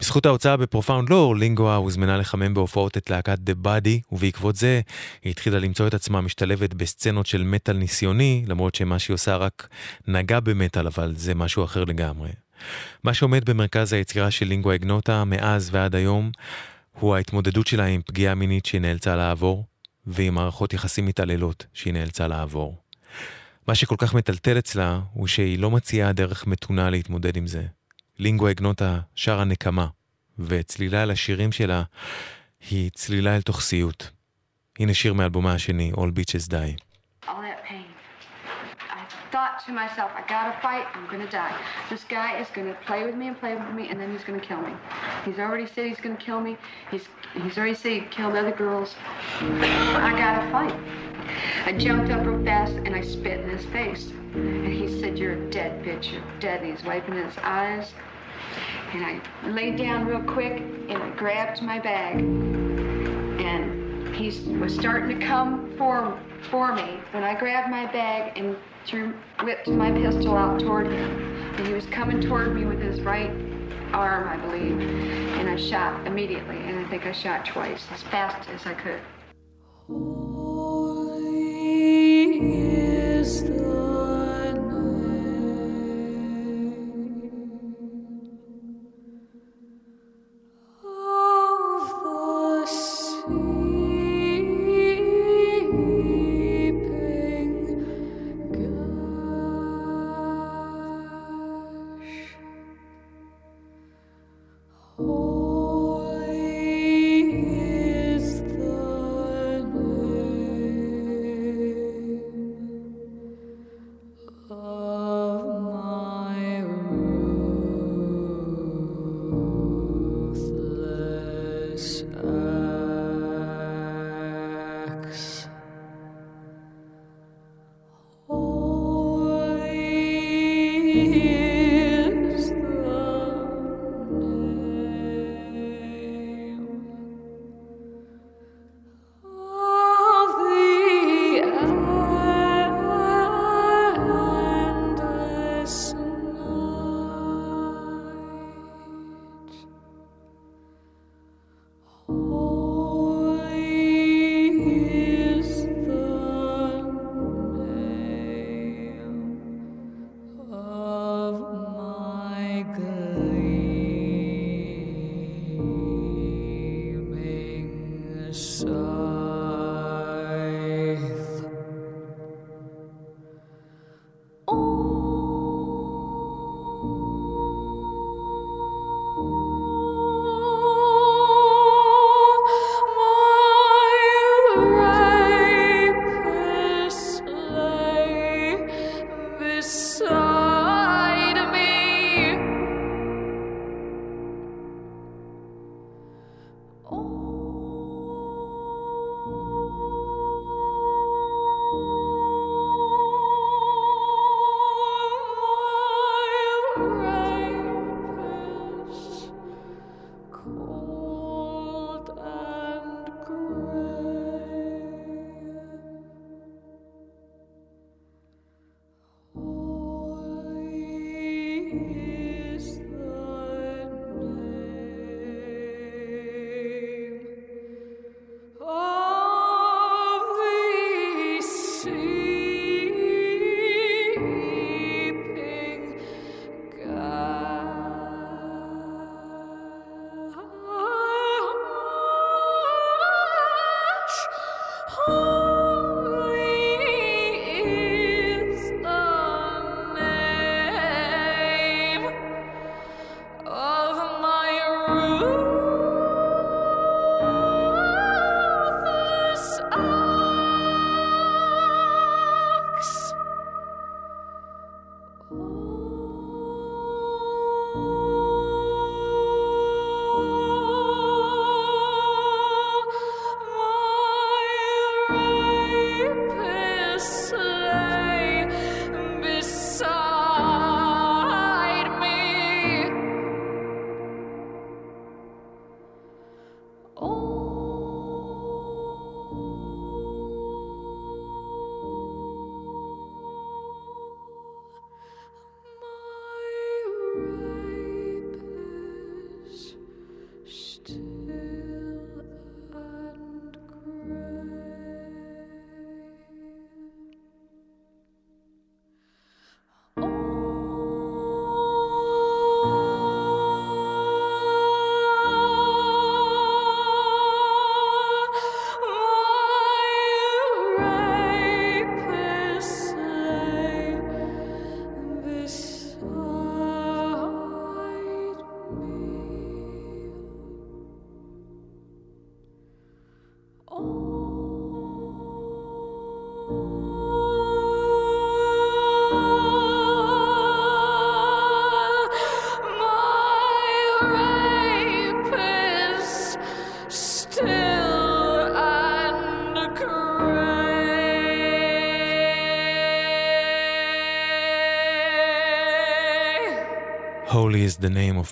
[0.00, 4.80] בזכות ההוצאה בפרופאונד לור, לינגווה הוזמנה לחמם בהופעות את להקת The Body, ובעקבות זה
[5.24, 9.68] היא התחילה למצוא את עצמה משתלבת בסצנות של מטאל ניסיוני, למרות שמה שהיא עושה רק
[10.08, 12.43] נגע במטאל, אבל זה משהו אחר לגמרי.
[13.04, 16.30] מה שעומד במרכז היצירה של לינגואה אגנוטה מאז ועד היום,
[16.92, 19.66] הוא ההתמודדות שלה עם פגיעה מינית שהיא נאלצה לעבור,
[20.06, 22.76] ועם מערכות יחסים מתעללות שהיא נאלצה לעבור.
[23.68, 27.64] מה שכל כך מטלטל אצלה, הוא שהיא לא מציעה דרך מתונה להתמודד עם זה.
[28.18, 29.86] לינגו אגנוטה שרה נקמה,
[30.38, 31.82] וצלילה לשירים שלה
[32.70, 34.04] היא צלילה אל תוך סיוט.
[34.78, 36.84] הנה שיר מאלבומה השני, All Bitches Die.
[37.26, 37.83] all that pain.
[39.54, 41.56] Thought to myself, I gotta fight, I'm gonna die.
[41.88, 44.40] This guy is gonna play with me and play with me, and then he's gonna
[44.40, 44.72] kill me.
[45.24, 46.56] He's already said he's gonna kill me.
[46.90, 47.06] He's
[47.40, 48.96] he's already said he killed other girls.
[49.38, 50.74] I gotta fight.
[51.66, 54.10] I jumped up real fast and I spit in his face.
[54.34, 56.62] And he said, You're a dead bitch, you're dead.
[56.62, 57.92] And he's wiping his eyes.
[58.92, 62.18] And I laid down real quick and I grabbed my bag.
[62.18, 66.18] And he was starting to come for,
[66.50, 68.56] for me when I grabbed my bag and
[68.86, 71.10] threw, whipped my pistol out toward him.
[71.56, 73.30] And he was coming toward me with his right
[73.92, 74.80] arm, I believe.
[74.80, 76.56] And I shot immediately.
[76.56, 79.00] And I think I shot twice, as fast as I could.
[83.24, 83.93] is thy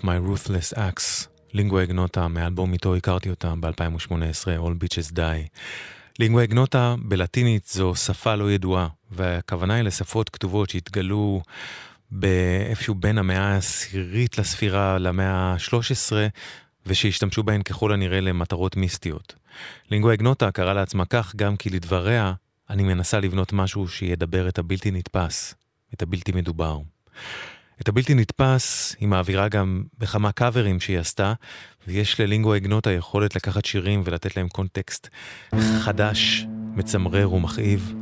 [0.03, 1.29] my ruthless axe.
[1.55, 4.11] לינגווה אגנוטה, מאלבום איתו הכרתי אותה ב-2018,
[4.45, 5.59] All Bitches Die.
[6.19, 11.43] לינגווה אגנוטה בלטינית זו שפה לא ידועה, והכוונה היא לשפות כתובות שהתגלו
[12.11, 16.13] באיפשהו בין המאה העשירית לספירה למאה ה-13,
[16.87, 19.35] ושהשתמשו בהן ככל הנראה למטרות מיסטיות.
[19.91, 22.33] לינגווה אגנוטה קרא לעצמה כך גם כי לדבריה,
[22.71, 25.55] אני מנסה לבנות משהו שידבר את הבלתי נתפס,
[25.95, 26.79] את הבלתי מדובר.
[27.83, 31.33] את הבלתי נתפס היא מעבירה גם בכמה קאברים שהיא עשתה,
[31.89, 35.09] ויש ללינגו אגנוטה יכולת לקחת שירים ולתת להם קונטקסט
[35.81, 36.47] חדש,
[36.77, 37.95] מצמרר ומכאיב,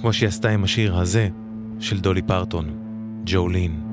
[0.00, 1.28] כמו שהיא עשתה עם השיר הזה
[1.80, 2.78] של דולי פרטון,
[3.26, 3.87] ג'ולין.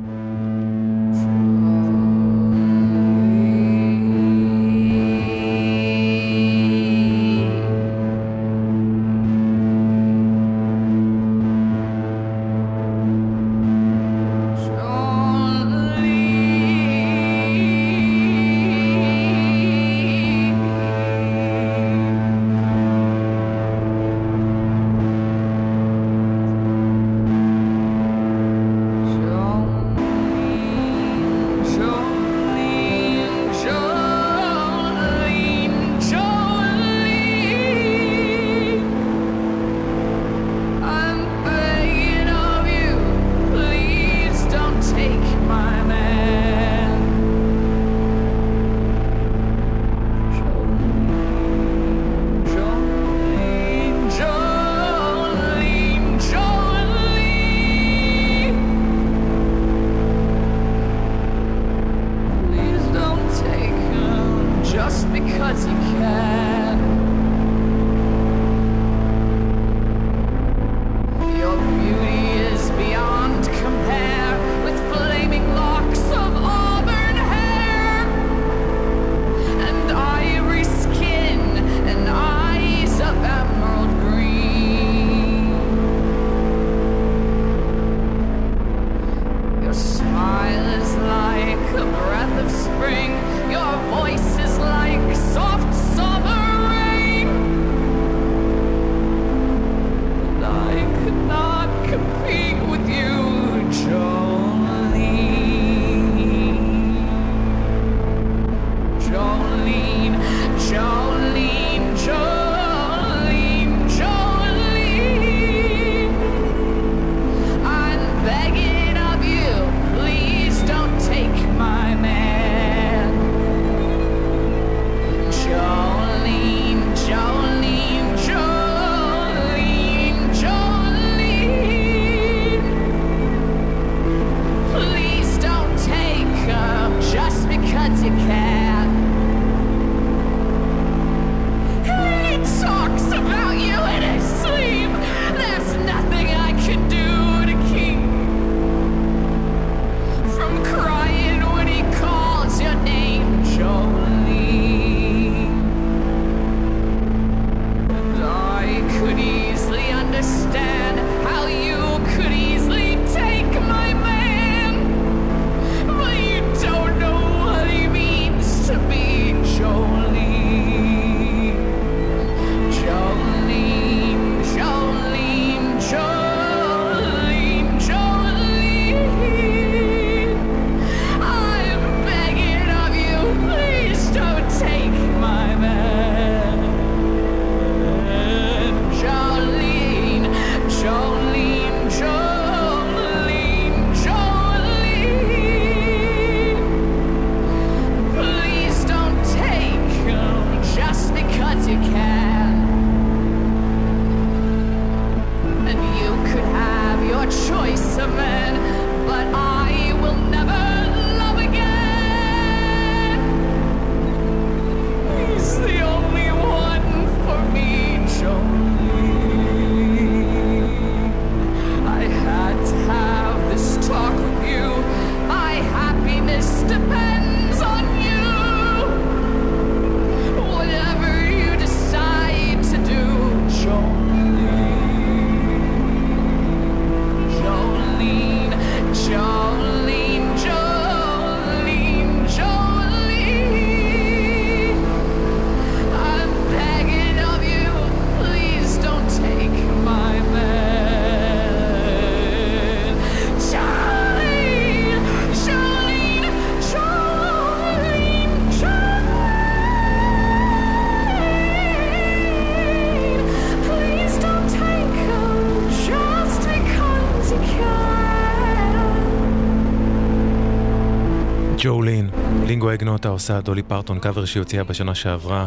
[273.16, 275.46] עושה דולי פרטון קאבר שהיא הוציאה בשנה שעברה.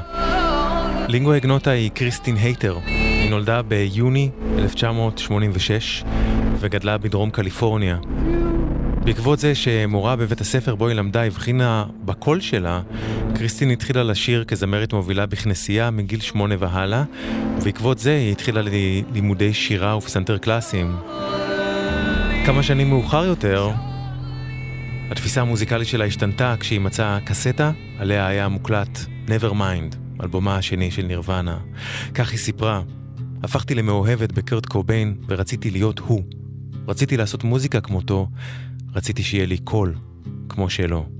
[1.09, 2.79] לינגווה איגנוטה היא קריסטין הייטר.
[2.87, 6.05] היא נולדה ביוני 1986
[6.61, 7.99] וגדלה בדרום קליפורניה.
[9.05, 12.81] בעקבות זה שמורה בבית הספר בו היא למדה הבחינה בקול שלה,
[13.35, 17.03] קריסטין התחילה לשיר כזמרת מובילה בכנסייה מגיל שמונה והלאה,
[17.61, 18.61] ובעקבות זה היא התחילה
[19.13, 20.97] לימודי שירה ופסנתר קלאסיים.
[22.47, 23.71] כמה שנים מאוחר יותר,
[25.11, 31.59] התפיסה המוזיקלית שלה השתנתה כשהיא מצאה קסטה, עליה היה מוקלט Nevermind, אלבומה השני של נירוונה.
[32.15, 32.83] כך היא סיפרה,
[33.43, 36.23] הפכתי למאוהבת בקרט קוביין ורציתי להיות הוא.
[36.89, 38.29] רציתי לעשות מוזיקה כמותו,
[38.95, 39.95] רציתי שיהיה לי קול
[40.49, 41.18] כמו שלו.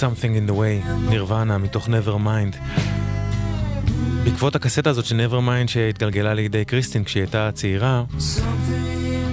[0.00, 2.56] Something in the way, נירוונה, מתוך Nevermind.
[4.24, 8.04] בעקבות הקסטה הזאת של Nevermind שהתגלגלה לידי קריסטין כשהיא הייתה צעירה,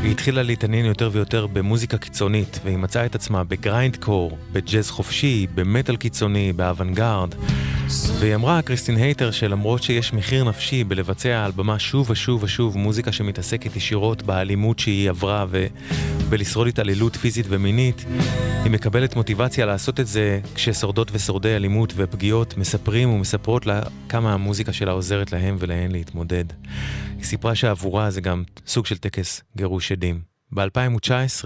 [0.04, 5.48] היא התחילה להתעניין יותר ויותר במוזיקה קיצונית, והיא מצאה את עצמה ב grindcore, בג'אז חופשי,
[5.56, 7.36] במטאל קיצוני, באוונגרד.
[8.20, 13.12] והיא אמרה, קריסטין הייטר, שלמרות שיש מחיר נפשי בלבצע על במה שוב ושוב ושוב מוזיקה
[13.12, 15.46] שמתעסקת ישירות באלימות שהיא עברה
[16.28, 18.06] ובלשרוד התעללות פיזית ומינית,
[18.64, 24.74] היא מקבלת מוטיבציה לעשות את זה כששורדות ושורדי אלימות ופגיעות מספרים ומספרות לה כמה המוזיקה
[24.74, 26.46] שלה עוזרת להם ולהן להתמודד.
[27.18, 30.22] היא סיפרה שעבורה זה גם סוג של טקס גירוש עדים.
[30.52, 31.46] ב-2019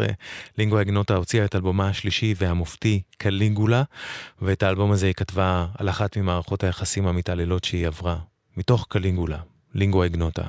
[0.57, 3.83] לינגו אגנוטה הוציאה את אלבומה השלישי והמופתי קלינגולה,
[4.41, 8.17] ואת האלבום הזה היא כתבה על אחת ממערכות היחסים המתעללות שהיא עברה.
[8.57, 9.39] מתוך קלינגולה,
[9.75, 10.43] לינגו אגנוטה.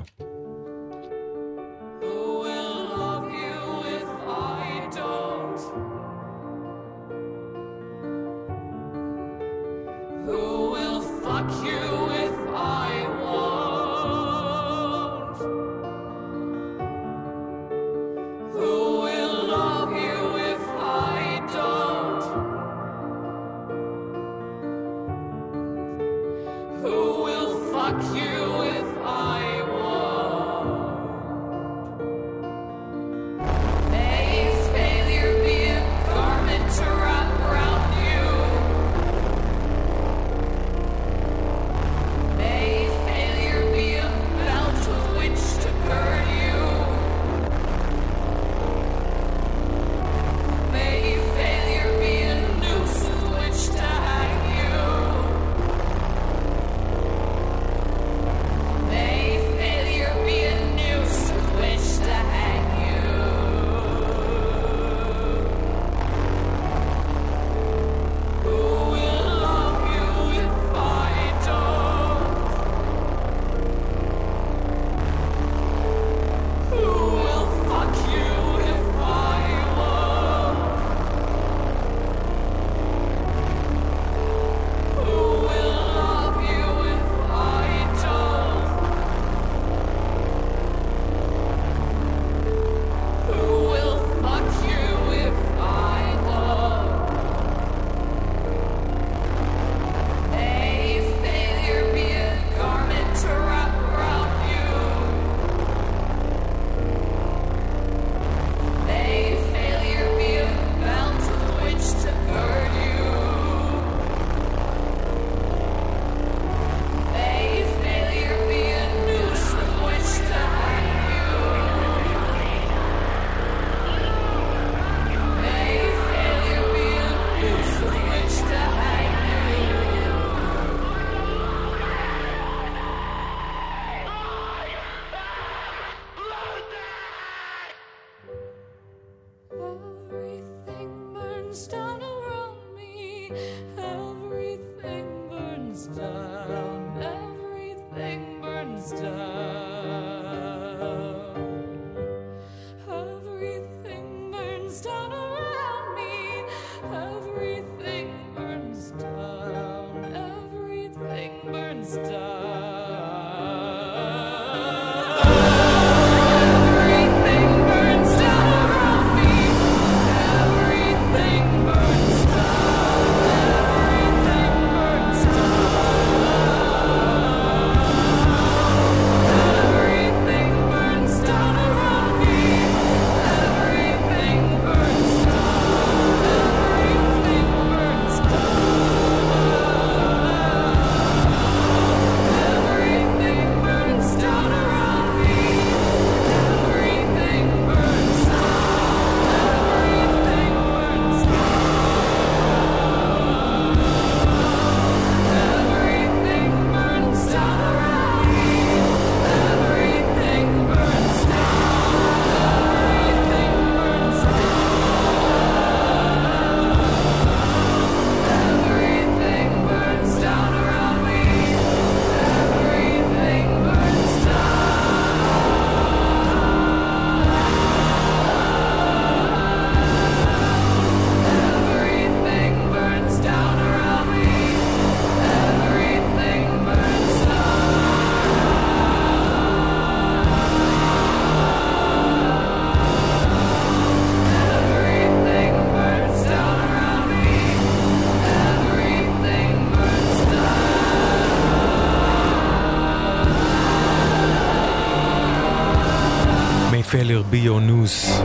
[257.01, 258.23] May failure be your noose,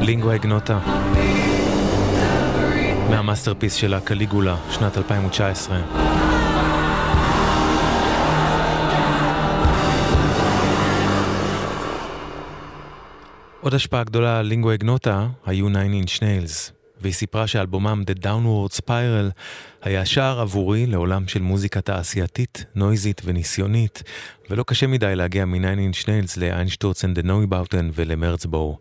[0.00, 0.78] לינגווה איגנוטה.
[3.10, 5.80] מה masterpiece שלה, קליגולה, שנת 2019.
[13.60, 18.80] עוד השפעה גדולה על לינגווה איגנוטה היו 9 Inch Nails, והיא סיפרה שאלבומם The Downward
[18.82, 19.30] Spiral
[19.82, 24.02] היה שער עבורי לעולם של מוזיקה תעשייתית, נויזית וניסיונית,
[24.50, 28.78] ולא קשה מדי להגיע מ-9 Inch Nails לאיינשטורצן דה נוי באוטן ולמרצבורו.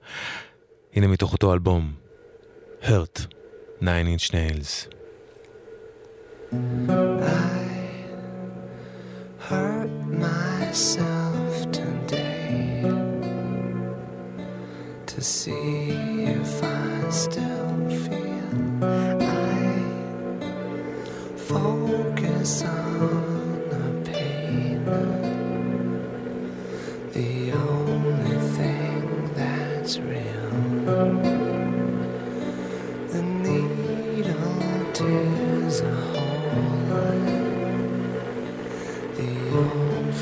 [0.94, 1.94] הנה מתוך אותו אלבום,
[2.84, 3.28] Hurt,
[3.82, 4.90] 9 Inch Nails.
[9.50, 9.94] hurt
[10.24, 11.09] myself
[27.20, 30.52] the only thing that's real.
[33.12, 37.20] The needle tears a hole.
[39.18, 40.16] The old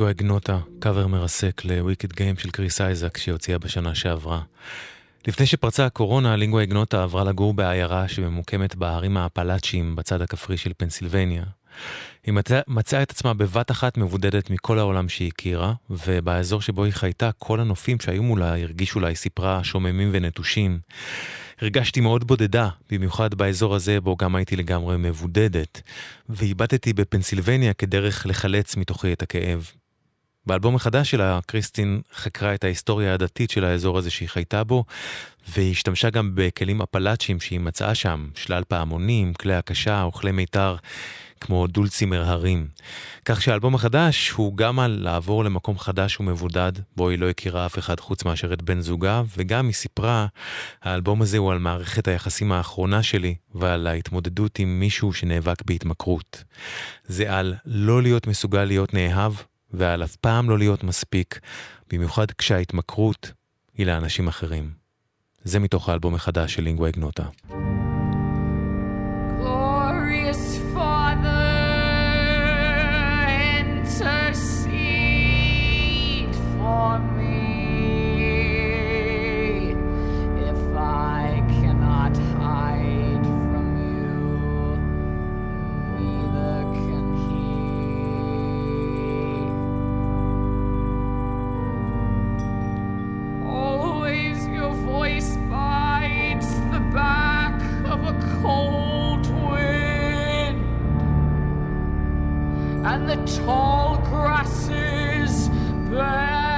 [0.00, 4.42] לינגו אגנוטה, קאבר מרסק לוויקד גיים של קריס אייזק שהוציאה בשנה שעברה.
[5.26, 11.44] לפני שפרצה הקורונה, לינגו אגנוטה עברה לגור בעיירה שממוקמת בהרים האפלאצ'יים בצד הכפרי של פנסילבניה.
[12.26, 16.92] היא מצא, מצאה את עצמה בבת אחת מבודדת מכל העולם שהיא הכירה, ובאזור שבו היא
[16.92, 20.80] חייתה, כל הנופים שהיו מולה הרגישו לה, היא סיפרה, שוממים ונטושים.
[21.60, 25.82] הרגשתי מאוד בודדה, במיוחד באזור הזה בו גם הייתי לגמרי מבודדת,
[26.28, 29.70] ואיבדתי בפנסילבניה כדרך לחלץ מתוכי את הכאב.
[30.46, 34.84] באלבום החדש שלה, קריסטין חקרה את ההיסטוריה הדתית של האזור הזה שהיא חייתה בו,
[35.48, 40.76] והיא השתמשה גם בכלים אפלאצ'יים שהיא מצאה שם, שלל פעמונים, כלי הקשה או כלי מיתר,
[41.40, 42.68] כמו דולצימר הרים.
[43.24, 47.78] כך שהאלבום החדש הוא גם על לעבור למקום חדש ומבודד, בו היא לא הכירה אף
[47.78, 50.26] אחד חוץ מאשר את בן זוגה, וגם היא סיפרה,
[50.82, 56.44] האלבום הזה הוא על מערכת היחסים האחרונה שלי, ועל ההתמודדות עם מישהו שנאבק בהתמכרות.
[57.04, 59.32] זה על לא להיות מסוגל להיות נאהב,
[59.72, 61.40] ועל אף פעם לא להיות מספיק,
[61.92, 63.32] במיוחד כשההתמכרות
[63.74, 64.70] היא לאנשים אחרים.
[65.44, 67.24] זה מתוך האלבום החדש של לינגווה גנוטה.
[98.42, 100.60] Cold wind,
[102.86, 105.48] and the tall grasses
[105.90, 106.49] bend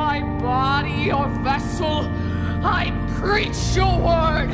[0.00, 1.98] my body your vessel.
[2.80, 2.82] I
[3.18, 4.50] preach your word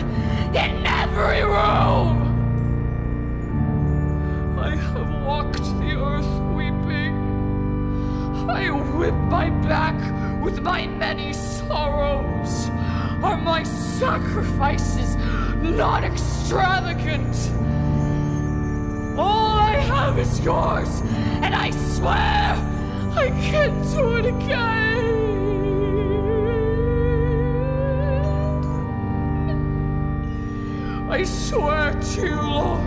[0.62, 2.14] in every room.
[4.58, 7.14] I have walked the earth weeping.
[8.50, 8.62] I
[8.98, 9.98] whip my back
[10.42, 12.54] with my many sorrows.
[13.26, 15.14] Are my sacrifices
[15.62, 17.36] not extravagant?
[19.16, 20.92] All I have is yours,
[21.44, 22.46] and I swear
[23.24, 24.85] I can't do it again.
[31.16, 32.84] I swear to you, Lord,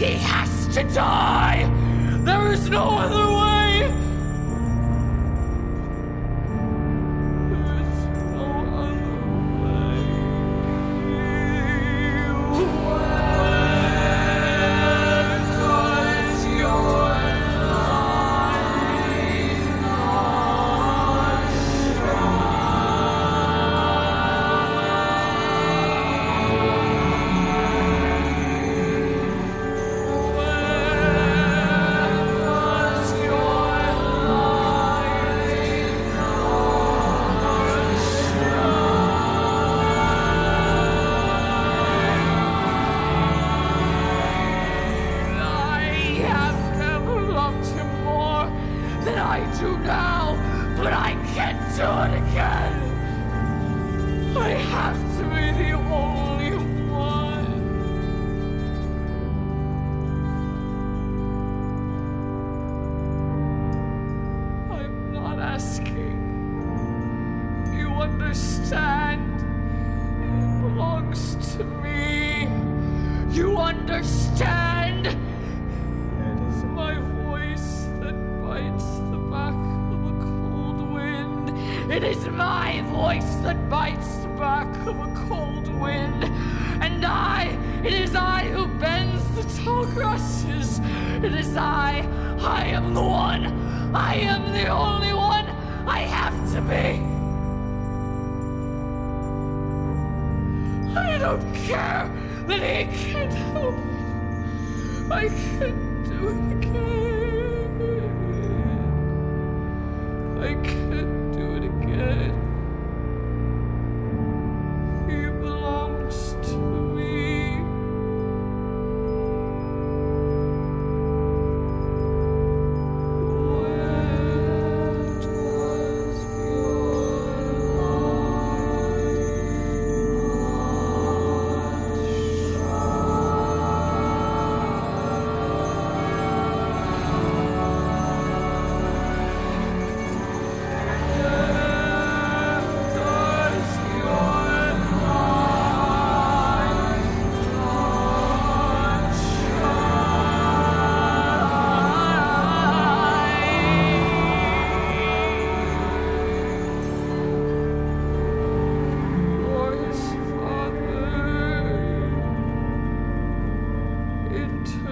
[0.00, 1.70] he has to die.
[2.24, 3.65] There is no other way.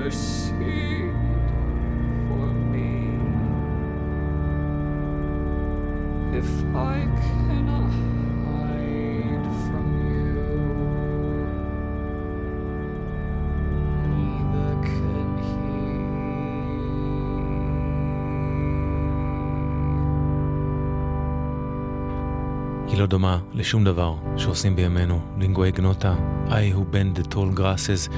[0.04, 1.14] intercede
[2.28, 2.94] for me.
[6.42, 7.92] If I cannot
[8.46, 10.34] hide from you,
[14.10, 15.30] neither can
[22.88, 25.20] היא לא דומה לשום דבר שעושים בימינו.
[25.38, 26.16] לינגואה גנוטה,
[26.48, 28.10] I who bend the tall grasses,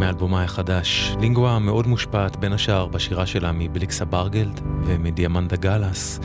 [0.00, 1.12] מאלבומה החדש.
[1.20, 6.20] לינגואה מאוד מושפעת בין השאר בשירה שלה מבליקסה ברגלד ומדיאמנדה גלס.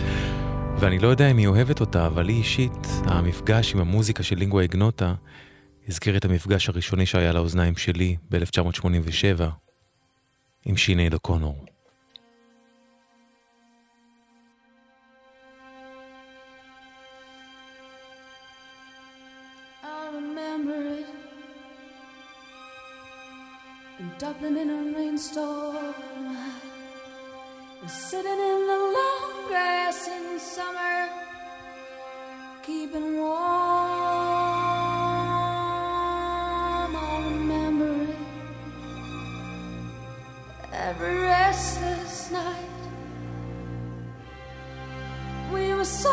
[0.80, 4.68] ואני לא יודע אם היא אוהבת אותה, אבל היא אישית, המפגש עם המוזיקה של לינגואה
[4.68, 5.14] גנוטה,
[5.88, 9.44] הזכיר את המפגש הראשוני שהיה לאוזניים שלי ב-1987
[10.66, 11.75] עם שינייד אוקונור.
[25.16, 25.96] Rainstorm,
[27.88, 31.10] sitting in the long grass in summer,
[32.62, 33.36] keeping warm.
[36.96, 38.16] I remember it
[40.74, 42.70] every restless night.
[45.54, 46.12] We were so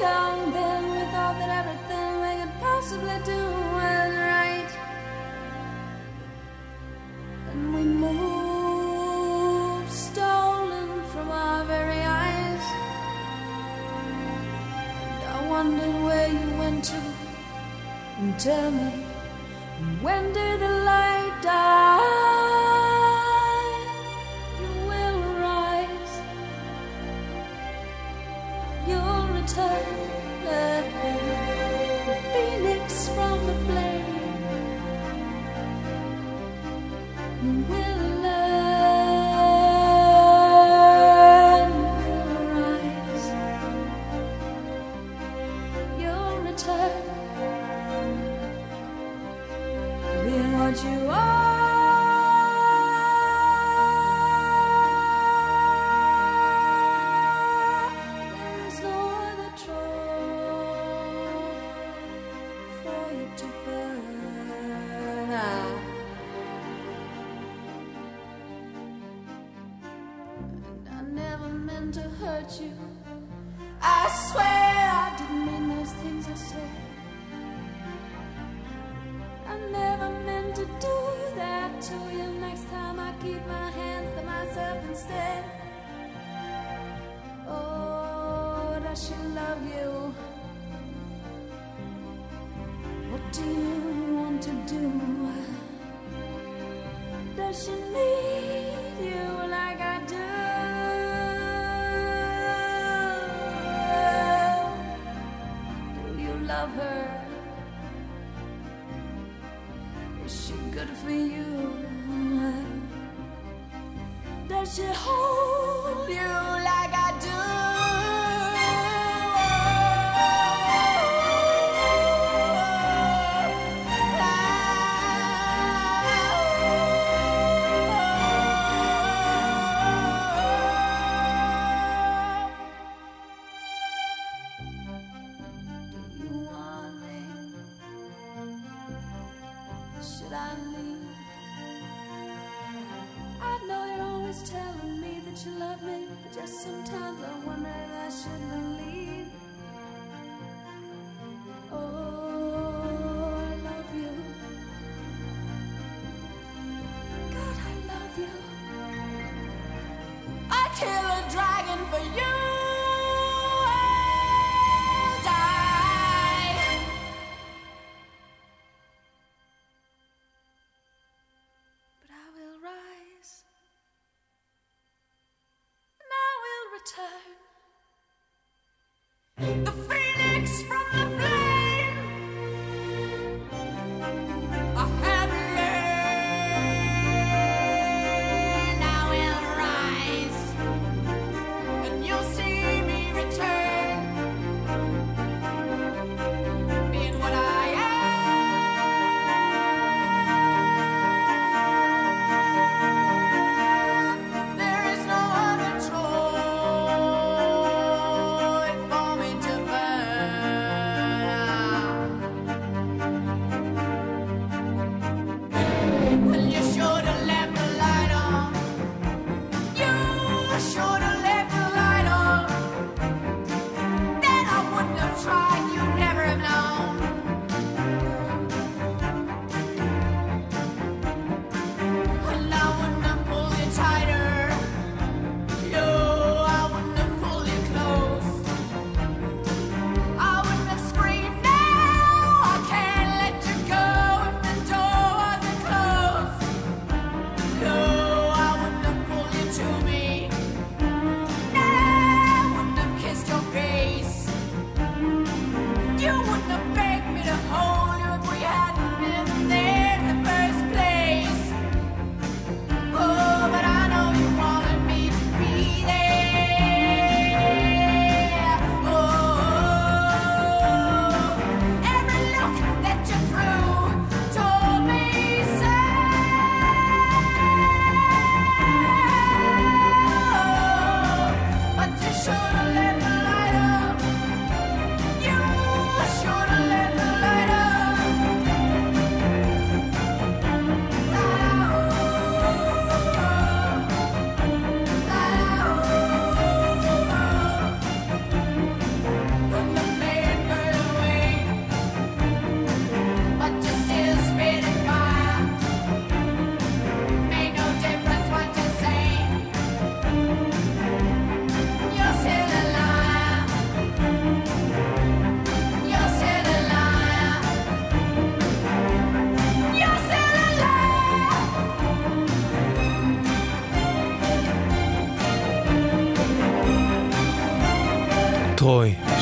[0.00, 3.40] young then, we thought that everything we could possibly do
[3.74, 4.23] was
[7.54, 12.24] we moved, stolen from our very eyes.
[15.64, 17.00] Where you went to.
[18.18, 19.06] And tell me,
[20.02, 22.00] when did the light die?
[24.60, 26.16] You will rise
[28.88, 29.86] you'll return
[30.44, 30.64] the
[32.32, 33.83] phoenix from the flame.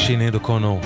[0.06, 0.80] שיניד אוקונור,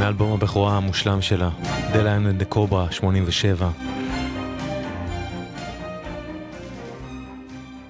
[0.00, 1.50] מאלבום הבכורה המושלם שלה,
[1.92, 3.70] דליין דה קוברה 87.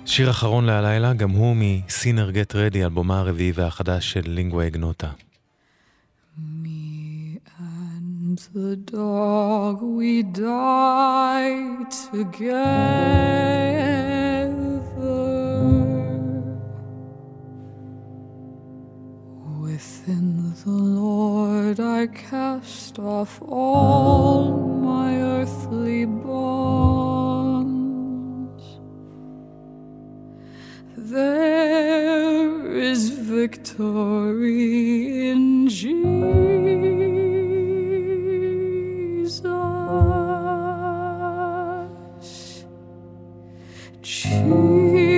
[0.07, 5.09] שיר אחרון להלילה, גם הוא מסינר גט רדי, אלבומה הרביעי והחדש של לינגווי גנוטה.
[8.55, 11.53] The dog we die
[12.11, 13.13] together.
[20.05, 27.45] Within the Lord I cast off all my earthly bonds.
[30.97, 34.51] There is victory
[35.31, 36.03] in Jesus.
[44.03, 45.12] Jesus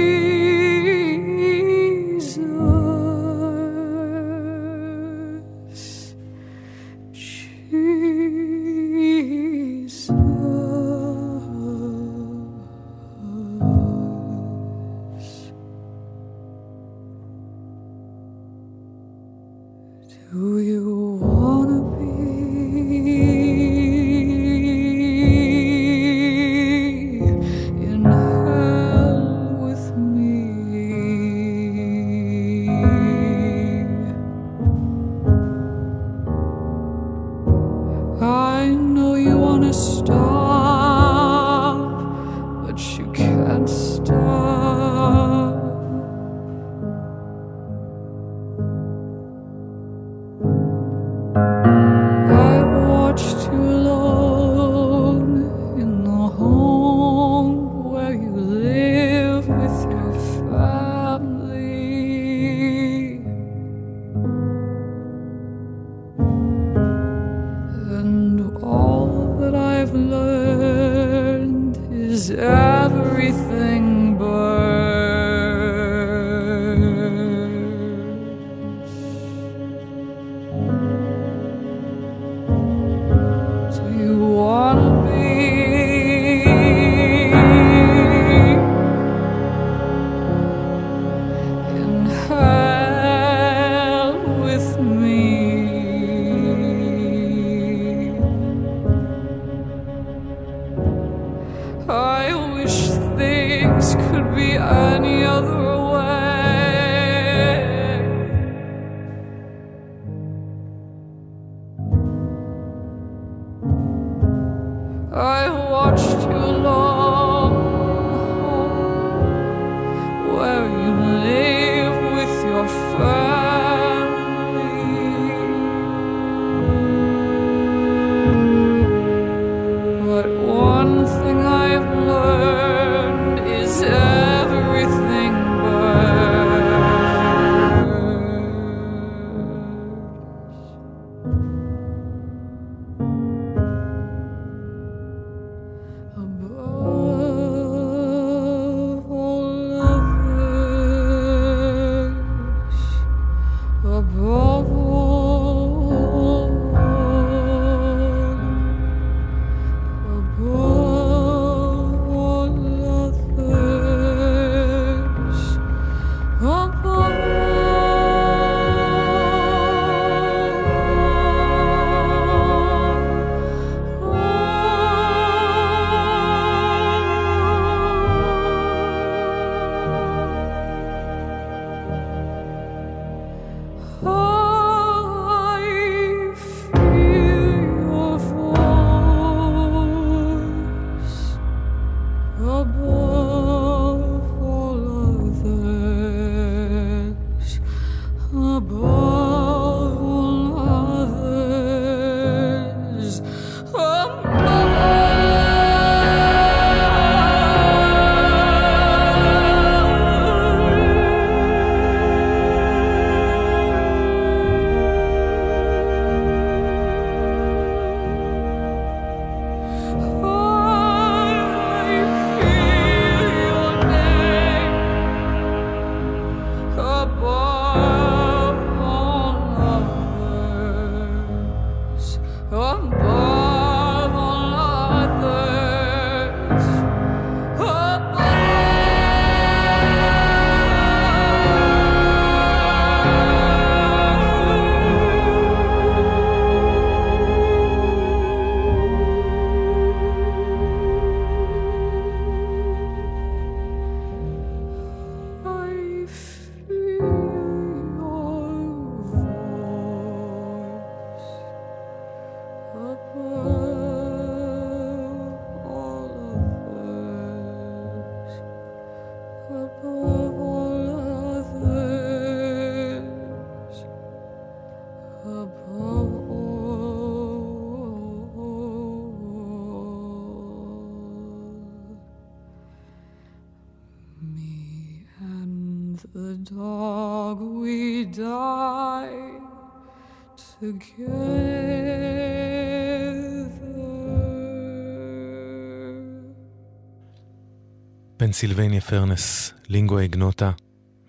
[298.34, 300.50] פנסילבניה פרנס, לינגו איגנוטה,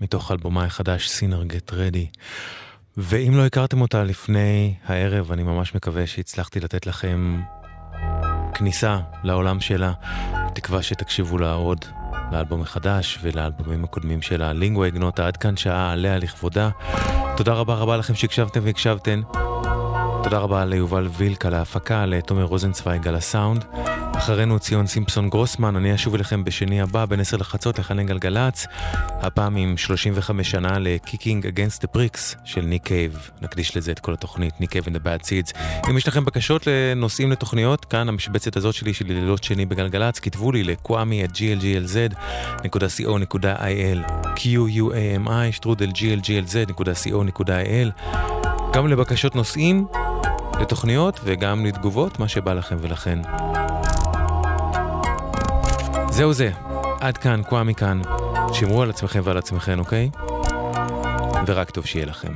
[0.01, 2.07] מתוך אלבומה החדש סינר גט רדי.
[2.97, 7.41] ואם לא הכרתם אותה לפני הערב, אני ממש מקווה שהצלחתי לתת לכם
[8.53, 9.93] כניסה לעולם שלה.
[10.47, 11.85] בתקווה שתקשיבו לה עוד
[12.31, 14.53] לאלבום החדש ולאלבומים הקודמים שלה.
[14.53, 16.69] לינגו איגנוטה, עד כאן שעה עליה לכבודה.
[17.37, 19.21] תודה רבה רבה לכם שהקשבתם והקשבתן.
[20.25, 23.65] תודה רבה ליובל וילק על ההפקה, לתומר רוזנצוויג על הסאונד.
[24.17, 28.67] אחרינו ציון סימפסון גרוסמן, אני אשוב אליכם בשני הבא בין 10 לחצות לחנה גלגלצ,
[29.21, 33.29] הפעם עם 35 שנה ל-Kicking Against the Pricks של ניק קייב.
[33.41, 35.57] נקדיש לזה את כל התוכנית, ניק קייב and the Bad Seeds.
[35.89, 40.51] אם יש לכם בקשות לנושאים לתוכניות, כאן המשבצת הזאת שלי של לילות שני בגלגלצ, כתבו
[40.51, 42.67] לי לקוואמי at glglz.co.il
[44.35, 47.45] q-u-a-m-i שטרודל glglz.co.il
[48.73, 49.87] גם לבקשות נושאים,
[50.61, 53.19] לתוכניות וגם לתגובות, מה שבא לכם ולכן.
[56.09, 56.51] זהו זה,
[56.99, 58.01] עד כאן, קוואמי כאן.
[58.53, 60.09] שמרו על עצמכם ועל עצמכם, אוקיי?
[61.47, 62.31] ורק טוב שיהיה לכם.